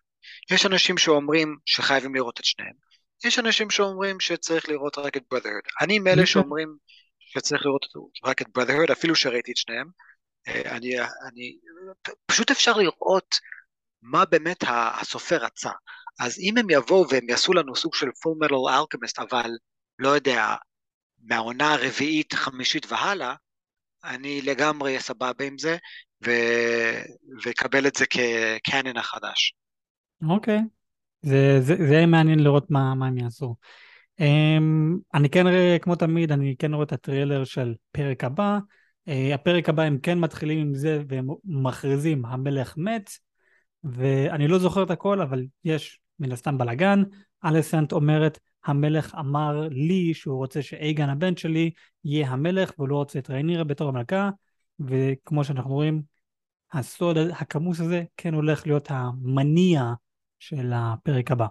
[0.52, 2.74] יש אנשים שאומרים שחייבים לראות את שניהם,
[3.26, 5.70] יש אנשים שאומרים שצריך לראות רק את Brotherhood.
[5.82, 6.26] אני מאלה אוקיי.
[6.26, 6.78] שאומרים
[7.20, 7.86] שצריך לראות
[8.24, 9.88] רק את Brotherhood, אפילו שראיתי את שניהם.
[10.48, 11.58] אה, אני, אני,
[12.26, 13.36] פשוט אפשר לראות
[14.02, 15.72] מה באמת הסופר רצה.
[16.20, 19.50] אז אם הם יבואו והם יעשו לנו סוג של Full Metal Alchemist, אבל
[20.00, 20.56] לא יודע,
[21.24, 23.36] מהעונה הרביעית, חמישית והלאה,
[24.04, 25.78] אני לגמרי אהיה סבבה עם זה,
[26.26, 27.02] ו-
[27.44, 29.56] ואקבל את זה כקאנן החדש.
[30.30, 30.60] אוקיי.
[31.26, 33.56] זה, זה, זה יהיה מעניין לראות מה, מה הם יעשו.
[34.22, 34.24] Um,
[35.14, 35.46] אני כן
[35.82, 38.60] כמו תמיד, אני כן רואה את הטריילר של פרק הבא.
[39.10, 43.10] Uh, הפרק הבא הם כן מתחילים עם זה והם מכריזים המלך מת,
[43.84, 47.04] ואני לא זוכר את הכל, אבל יש מן הסתם בלאגן.
[47.46, 51.72] אלסנט אומרת, המלך אמר לי שהוא רוצה שאייגן הבן שלי
[52.04, 54.30] יהיה המלך והוא לא רוצה את רייניר בתור המלכה,
[54.80, 56.02] וכמו שאנחנו רואים,
[56.74, 59.94] הסוד הכמוס הזה כן הולך להיות המניע
[60.40, 61.46] של הפרק הבא.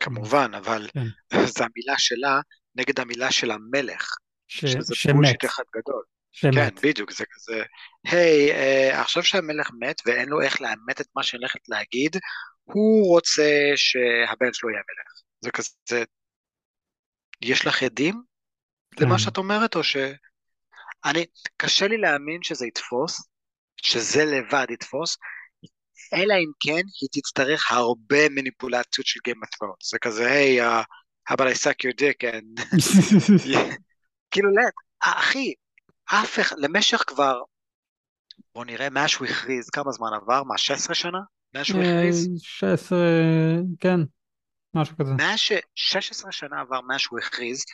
[0.00, 1.06] כמובן, אבל כן.
[1.56, 2.40] זו המילה שלה
[2.74, 4.16] נגד המילה של המלך,
[4.48, 4.66] ש...
[4.66, 6.02] שזה שמת, בולשיט אחד גדול.
[6.32, 6.84] כן, שמת.
[6.84, 7.62] בדיוק, זה כזה,
[8.04, 12.16] היי, אה, עכשיו שהמלך מת ואין לו איך לאמת את מה שאני הולכת להגיד,
[12.64, 15.22] הוא רוצה שהבן שלו יהיה מלך.
[15.40, 16.04] זה כזה,
[17.42, 18.22] יש לך עדים
[18.96, 19.04] כן.
[19.04, 19.96] למה שאת אומרת, או ש...
[21.04, 21.26] אני,
[21.56, 23.28] קשה לי להאמין שזה יתפוס,
[23.76, 25.16] שזה לבד יתפוס,
[26.14, 29.90] אלא אם כן היא תצטרך הרבה מניפולציות של Game of Thrones.
[29.90, 30.84] זה כזה, היי, uh,
[31.30, 32.62] how about I suck your dick and...
[34.30, 34.62] כאילו, לא,
[35.00, 35.52] אחי,
[36.04, 37.40] אף אחד, למשך כבר,
[38.54, 40.42] בוא נראה, מאז שהוא הכריז, כמה זמן עבר?
[40.42, 41.18] מה, 16 שנה?
[41.54, 42.28] מאז שהוא הכריז?
[42.28, 42.98] אה, 16,
[43.80, 44.00] כן,
[44.74, 45.12] משהו כזה.
[45.12, 45.52] מאז ש...
[45.74, 47.64] 16 שנה עבר מאז שהוא הכריז,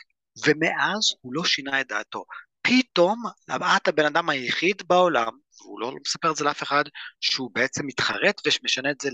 [0.45, 2.23] ומאז הוא לא שינה את דעתו.
[2.61, 3.23] פתאום,
[3.77, 5.31] את הבן אדם היחיד בעולם,
[5.63, 6.83] והוא לא מספר את זה לאף אחד,
[7.21, 9.09] שהוא בעצם מתחרט ומשנה את זה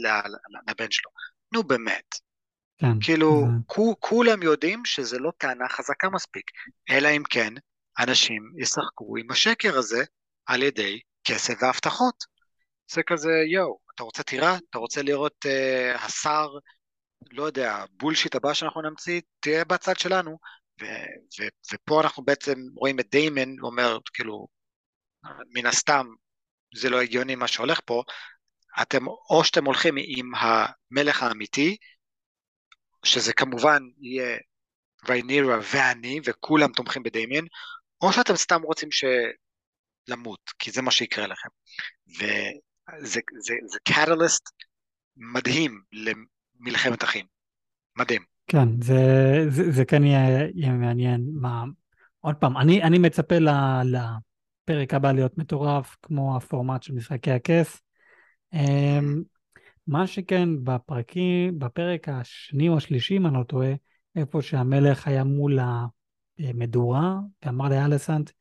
[0.67, 1.11] לבן שלו.
[1.53, 2.15] נו באמת.
[2.77, 2.99] כן.
[3.01, 3.45] כאילו,
[3.99, 6.51] כולם יודעים שזה לא טענה חזקה מספיק,
[6.89, 7.53] אלא אם כן,
[7.99, 10.03] אנשים ישחקו עם השקר הזה
[10.45, 12.23] על ידי כסף והבטחות.
[12.91, 14.57] זה כזה, יואו, אתה רוצה טירה?
[14.69, 16.47] אתה רוצה לראות uh, השר,
[17.31, 19.21] לא יודע, בולשיט הבא שאנחנו נמציא?
[19.39, 20.37] תהיה בצד שלנו.
[20.81, 24.47] ו- ו- ופה אנחנו בעצם רואים את דיימן אומר, כאילו,
[25.55, 26.07] מן הסתם,
[26.75, 28.03] זה לא הגיוני מה שהולך פה,
[28.81, 31.77] אתם, או שאתם הולכים עם המלך האמיתי,
[33.03, 34.37] שזה כמובן יהיה
[35.09, 37.45] ריינירה ואני, וכולם תומכים בדיימן,
[38.01, 38.89] או שאתם סתם רוצים
[40.07, 41.49] למות, כי זה מה שיקרה לכם.
[42.07, 44.49] וזה זה, זה קטליסט
[45.17, 47.25] מדהים למלחמת אחים.
[47.97, 48.23] מדהים.
[48.47, 48.95] כן, זה,
[49.49, 51.21] זה, זה כן יהיה, יהיה מעניין.
[51.33, 51.63] מה...
[52.19, 53.49] עוד פעם, אני, אני מצפה ל,
[54.69, 57.81] לפרק הבא להיות מטורף, כמו הפורמט של משחקי הכס.
[58.53, 59.23] אמ,
[59.87, 63.73] מה שכן, בפרקים, בפרק השני או השלישי, אם אני לא טועה,
[64.15, 65.59] איפה שהמלך היה מול
[66.39, 68.31] המדורה, ואמר לאלסנט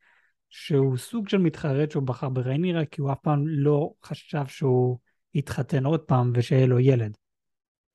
[0.49, 4.97] שהוא סוג של מתחרט שהוא בחר בריינירה, כי הוא אף פעם לא חשב שהוא
[5.33, 7.17] יתחתן עוד פעם ושיהיה לו ילד.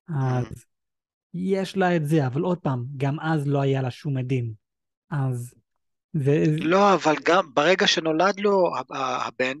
[0.09, 0.65] אז
[1.33, 4.53] יש לה את זה, אבל עוד פעם, גם אז לא היה לה שום עדים.
[5.09, 5.53] אז...
[6.19, 6.45] זה...
[6.59, 8.71] לא, אבל גם ברגע שנולד לו
[9.25, 9.57] הבן,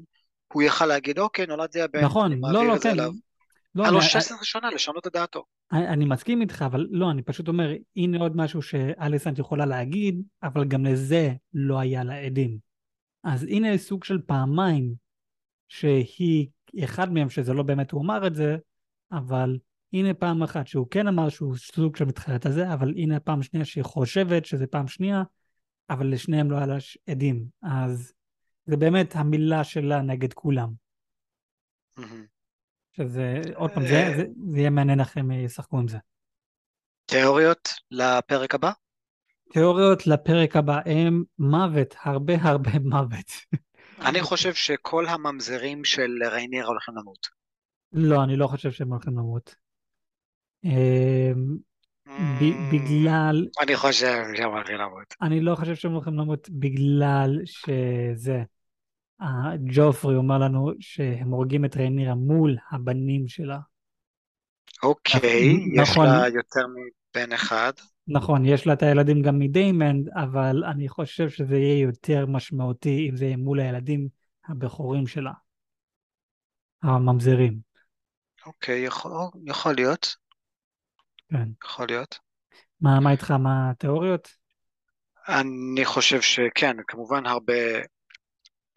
[0.53, 2.89] הוא יכל להגיד, אוקיי, נולד לי הבן, נכון, אני לא, לא, כן.
[2.89, 3.11] אליו.
[3.75, 5.43] לא, היה לו 16 שנה לשנות את דעתו.
[5.71, 10.21] אני, אני מסכים איתך, אבל לא, אני פשוט אומר, הנה עוד משהו שאליסנט יכולה להגיד,
[10.43, 12.57] אבל גם לזה לא היה לה עדים.
[13.23, 14.93] אז הנה סוג של פעמיים,
[15.67, 16.47] שהיא,
[16.83, 18.57] אחד מהם שזה לא באמת הוא אמר את זה,
[19.11, 19.57] אבל
[19.93, 23.43] הנה פעם אחת שהוא כן אמר שהוא סוג של מתחרט על זה, אבל הנה פעם
[23.43, 25.23] שנייה שהיא חושבת שזה פעם שנייה,
[25.89, 26.77] אבל לשניהם לא היה לה
[27.09, 27.45] עדים.
[27.63, 28.13] אז
[28.65, 30.69] זה באמת המילה שלה נגד כולם.
[32.97, 35.97] שזה, עוד פעם, זה, זה, זה יהיה מעניין איך הם ישחקו עם זה.
[37.05, 38.71] תיאוריות לפרק הבא?
[39.53, 43.31] תיאוריות לפרק הבא הם מוות, הרבה הרבה מוות.
[44.05, 47.27] אני חושב שכל הממזרים של רייניר הולכים למות.
[47.93, 49.55] לא, אני לא חושב שהם הולכים למות.
[52.71, 53.47] בגלל...
[53.61, 55.13] אני חושב שהם הולכים למות.
[55.21, 58.43] אני לא חושב שהם הולכים למות בגלל שזה.
[59.73, 63.59] ג'ופרי אומר לנו שהם הורגים את רייניר מול הבנים שלה.
[64.83, 66.05] אוקיי, יש נכון.
[66.05, 67.73] לה יותר מבן אחד.
[68.07, 73.15] נכון, יש לה את הילדים גם מדיימנד, אבל אני חושב שזה יהיה יותר משמעותי אם
[73.15, 74.07] זה יהיה מול הילדים
[74.47, 75.31] הבכורים שלה.
[76.83, 77.59] הממזרים.
[78.45, 79.11] אוקיי, יכול,
[79.45, 80.15] יכול להיות.
[81.31, 81.47] כן.
[81.65, 82.19] יכול להיות.
[82.81, 84.29] מה, מה איתך, מה התיאוריות?
[85.27, 87.53] אני חושב שכן, כמובן הרבה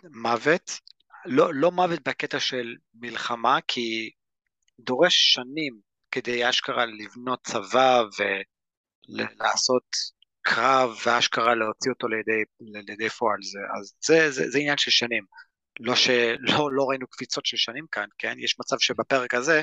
[0.04, 0.70] מוות.
[1.26, 4.10] לא, לא מוות בקטע של מלחמה, כי
[4.80, 5.80] דורש שנים
[6.10, 8.02] כדי אשכרה לבנות צבא
[9.08, 9.96] ולעשות
[10.42, 13.38] קרב ואשכרה להוציא אותו לידי, לידי פועל.
[13.42, 15.24] זה, אז זה, זה, זה עניין של שנים.
[15.80, 18.34] לא שלא לא ראינו קפיצות של שנים כאן, כן?
[18.38, 19.62] יש מצב שבפרק הזה,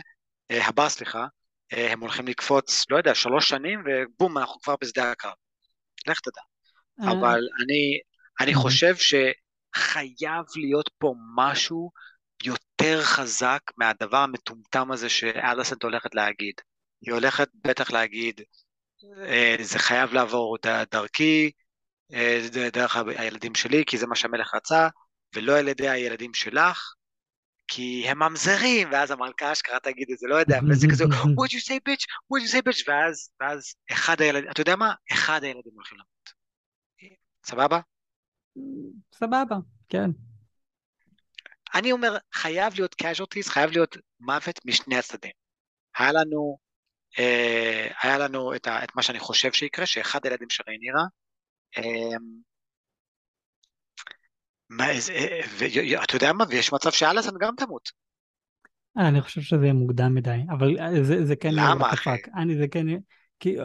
[0.52, 1.26] אה, הבא סליחה,
[1.72, 5.34] הם הולכים לקפוץ, לא יודע, שלוש שנים, ובום, אנחנו כבר בשדה הקרב.
[6.08, 6.42] לך תדע.
[7.02, 7.12] אה.
[7.12, 8.00] אבל אני,
[8.40, 11.92] אני חושב שחייב להיות פה משהו
[12.44, 16.56] יותר חזק מהדבר המטומטם הזה שאלסנט הולכת להגיד.
[17.02, 18.42] היא הולכת בטח להגיד,
[19.18, 20.58] אה, זה חייב לעבור
[20.92, 21.52] דרכי,
[22.74, 24.88] דרך הילדים שלי, כי זה מה שהמלך רצה,
[25.36, 26.94] ולא על ידי הילדים שלך,
[27.68, 31.62] כי הם ממזרים, ואז המלכה אשכרה תגיד את זה, לא יודע, וזה כזה, what you
[31.68, 34.94] say bitch, what you say bitch, ואז, ואז אחד הילדים, אתה יודע מה?
[35.12, 36.34] אחד הילדים הולכים למות.
[37.46, 37.80] סבבה?
[39.16, 39.56] סבבה,
[39.90, 40.10] כן.
[41.76, 45.32] אני אומר, חייב להיות casualties, חייב להיות מוות משני הצדדים.
[45.98, 46.58] היה לנו,
[47.20, 51.04] אה, היה לנו את, ה, את מה שאני חושב שיקרה, שאחד הילדים של רינירה,
[51.78, 52.18] אה,
[55.58, 57.92] ואתה יודע מה, ויש מצב שאלסן גם תמות.
[58.98, 61.54] אה, אני חושב שזה יהיה מוקדם מדי, אבל אה, זה, זה כן...
[61.54, 62.10] למה אחי?
[62.36, 62.88] אני זה כן...
[63.40, 63.56] כי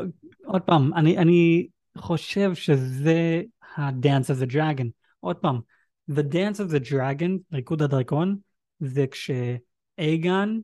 [0.45, 1.67] עוד פעם, אני, אני
[1.99, 3.43] חושב שזה
[3.77, 4.87] ה-Dance of the Dragon.
[5.21, 5.61] עוד פעם,
[6.11, 8.37] The Dance of the Dragon, ריקוד הדרקון,
[8.81, 10.59] זה כשאייגן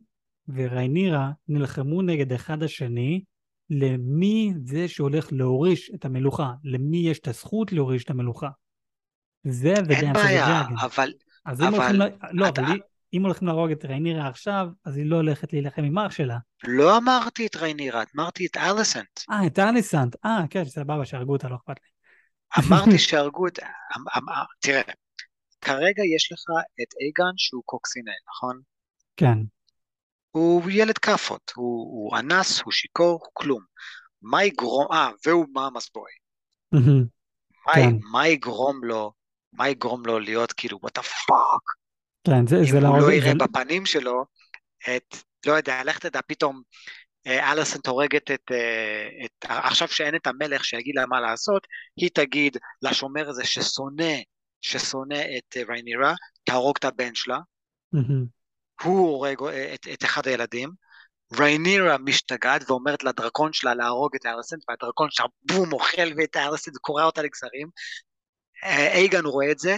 [0.49, 3.25] וריינירה נלחמו נגד אחד השני,
[3.71, 8.49] למי זה שהולך להוריש את המלוכה, למי יש את הזכות להוריש את המלוכה.
[9.49, 11.13] זה אין בעיה, אבל...
[11.47, 12.01] אז אם הולכים...
[12.33, 12.81] לא, אבל
[13.15, 16.39] אם הולכים להרוג את ריינירה עכשיו, אז היא לא הולכת להילחם עם אח שלה.
[16.65, 19.21] לא אמרתי את ריינירה, אמרתי את אליסנט.
[19.31, 20.17] אה, את אליסנט.
[20.25, 21.89] אה, כן, סבבה, שהרגו אותה, לא אכפת לי.
[22.67, 23.59] אמרתי שהרגו את...
[23.59, 23.69] אמ,
[24.17, 24.83] אמ, אה, תראה,
[25.61, 26.45] כרגע יש לך
[26.83, 28.61] את אייגן שהוא קוקסינל, נכון?
[29.17, 29.39] כן.
[30.31, 33.63] הוא ילד כאפות, הוא, הוא אנס, הוא שיכור, הוא כלום.
[34.23, 34.87] מה יגרום...
[34.93, 36.11] אה, והוא מאמאס בוי.
[37.75, 37.97] כן.
[38.13, 39.13] מה יגרום לו
[39.57, 41.77] מה יגרום לו להיות כאילו, what the fuck?
[42.27, 42.89] כן, זה, זה לא...
[42.89, 43.45] אם הוא לא יראה זה...
[43.45, 44.25] בפנים שלו
[44.97, 45.17] את,
[45.47, 46.63] לא יודע, לך תדע, פתאום
[47.27, 51.67] אה, אלסון הורגת את, אה, את, עכשיו שאין את המלך שיגיד לה מה לעשות,
[51.97, 54.15] היא תגיד לשומר הזה ששונא,
[54.61, 56.15] ששונא את אה, ריינירה,
[56.45, 57.39] תהרוג את הבן שלה,
[57.95, 58.83] mm-hmm.
[58.83, 59.43] הוא הורג
[59.75, 60.71] את, את אחד הילדים,
[61.39, 67.05] ריינירה משתגעת ואומרת לדרקון שלה להרוג את הארסנט, והדרקון שלה בום אוכל ואת הארסנט וקורע
[67.05, 67.69] אותה לגזרים,
[68.65, 69.77] אייגן רואה את זה,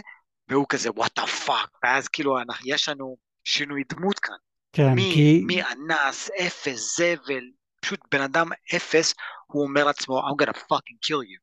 [0.49, 4.35] והוא כזה, what the fuck, ואז כאילו, יש לנו שינוי דמות כאן.
[4.73, 5.43] כן, מי, כי...
[5.47, 7.45] מי אנס, אפס, זבל,
[7.81, 9.15] פשוט בן אדם אפס,
[9.47, 11.41] הוא אומר לעצמו, I'm gonna fucking kill you.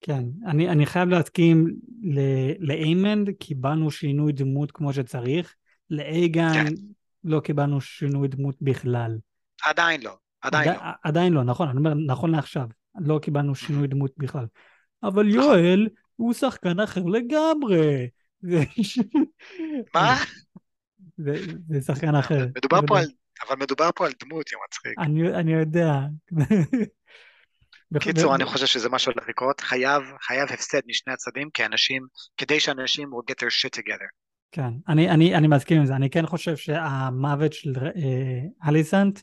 [0.00, 1.66] כן, אני, אני חייב להסכים
[2.02, 5.54] ל- לאיימנד, קיבלנו שינוי דמות כמו שצריך,
[5.90, 6.74] לאייגן כן.
[7.24, 9.18] לא קיבלנו שינוי דמות בכלל.
[9.62, 10.84] עדיין לא, עדיין עדי- לא.
[11.02, 12.66] עדיין לא, נכון, אני אומר נכון לעכשיו,
[13.00, 14.46] לא קיבלנו שינוי דמות בכלל.
[15.02, 15.28] אבל.
[15.30, 18.08] יואל הוא שחקן אחר לגמרי.
[19.94, 20.16] מה?
[21.16, 21.34] זה,
[21.68, 22.46] זה שחקן אחר.
[22.56, 23.06] מדובר פה לא- על,
[23.48, 24.98] אבל מדובר פה על דמות, יא מצחיק.
[24.98, 26.00] אני, אני יודע.
[28.00, 32.06] קיצור, אני חושב שזה מה שהולך לקרות, חייב, חייב הפסד משני הצדדים, כי אנשים,
[32.36, 34.08] כדי שאנשים will get their shit together.
[34.52, 39.20] כן, אני, אני, אני מסכים עם זה, אני כן חושב שהמוות של אה, אליסנט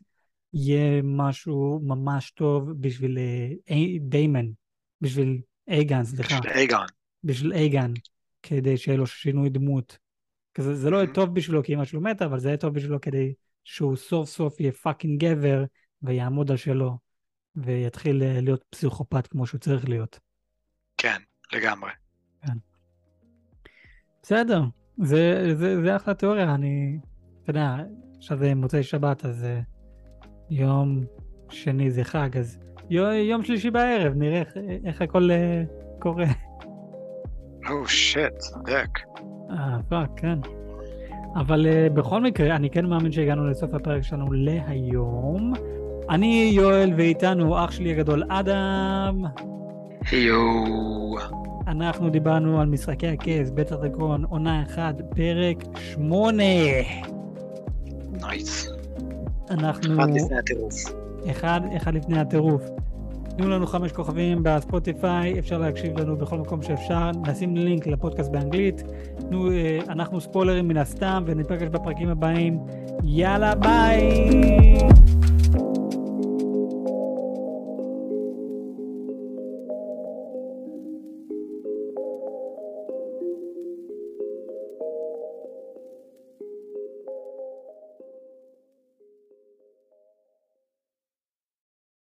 [0.54, 4.46] יהיה משהו ממש טוב בשביל אה, אי- דיימן,
[5.02, 6.86] בשביל אייגן, סליחה, של אייגון.
[7.24, 7.92] בשביל אייגן,
[8.44, 9.98] כדי שיהיה לו שינוי דמות.
[10.54, 11.16] כזה, זה לא יהיה Mhm.
[11.16, 13.34] טוב בשבילו כי אמא שלו מתה, אבל זה יהיה טוב בשבילו כדי
[13.64, 15.64] שהוא סוף סוף יהיה fucking גבר
[16.02, 16.98] ויעמוד על שלו
[17.56, 20.20] ויתחיל אה, להיות פסיכופת כמו שהוא צריך להיות.
[20.98, 21.22] כן,
[21.54, 21.92] לגמרי.
[24.24, 24.62] בסדר,
[24.98, 27.00] זה, זה, זה אחלה תיאוריה, אני,
[27.44, 27.76] אתה יודע,
[28.18, 29.60] עכשיו זה מוצאי שבת, אז אה,
[30.50, 31.04] יום
[31.50, 35.64] שני זה חג, אז יום שלישי בערב, נראה איך, איך הכל אה,
[36.00, 36.26] קורה.
[37.70, 39.00] oh shit, Oh, צודק.
[39.52, 40.40] אה, fuck, כן.
[41.36, 45.54] אבל uh, בכל מקרה, אני כן מאמין שהגענו לסוף הפרק שלנו להיום.
[46.10, 49.24] אני יואל ואיתנו אח שלי הגדול אדם.
[50.12, 51.18] יואו.
[51.68, 56.44] אנחנו דיברנו על משחקי הכס, בית הדרקון, עונה 1, פרק 8.
[58.22, 58.70] nice.
[59.50, 59.94] אנחנו...
[59.94, 61.03] אחד לפני הטירוף.
[61.32, 62.70] אחד, אחד לפני הטירוף.
[63.38, 68.84] תנו לנו חמש כוכבים בספוטיפיי, אפשר להקשיב לנו בכל מקום שאפשר, נשים לינק לפודקאסט באנגלית.
[69.20, 72.60] תנו, אה, אנחנו ספוילרים מן הסתם, וניפגש בפרקים הבאים.
[73.04, 74.28] יאללה ביי!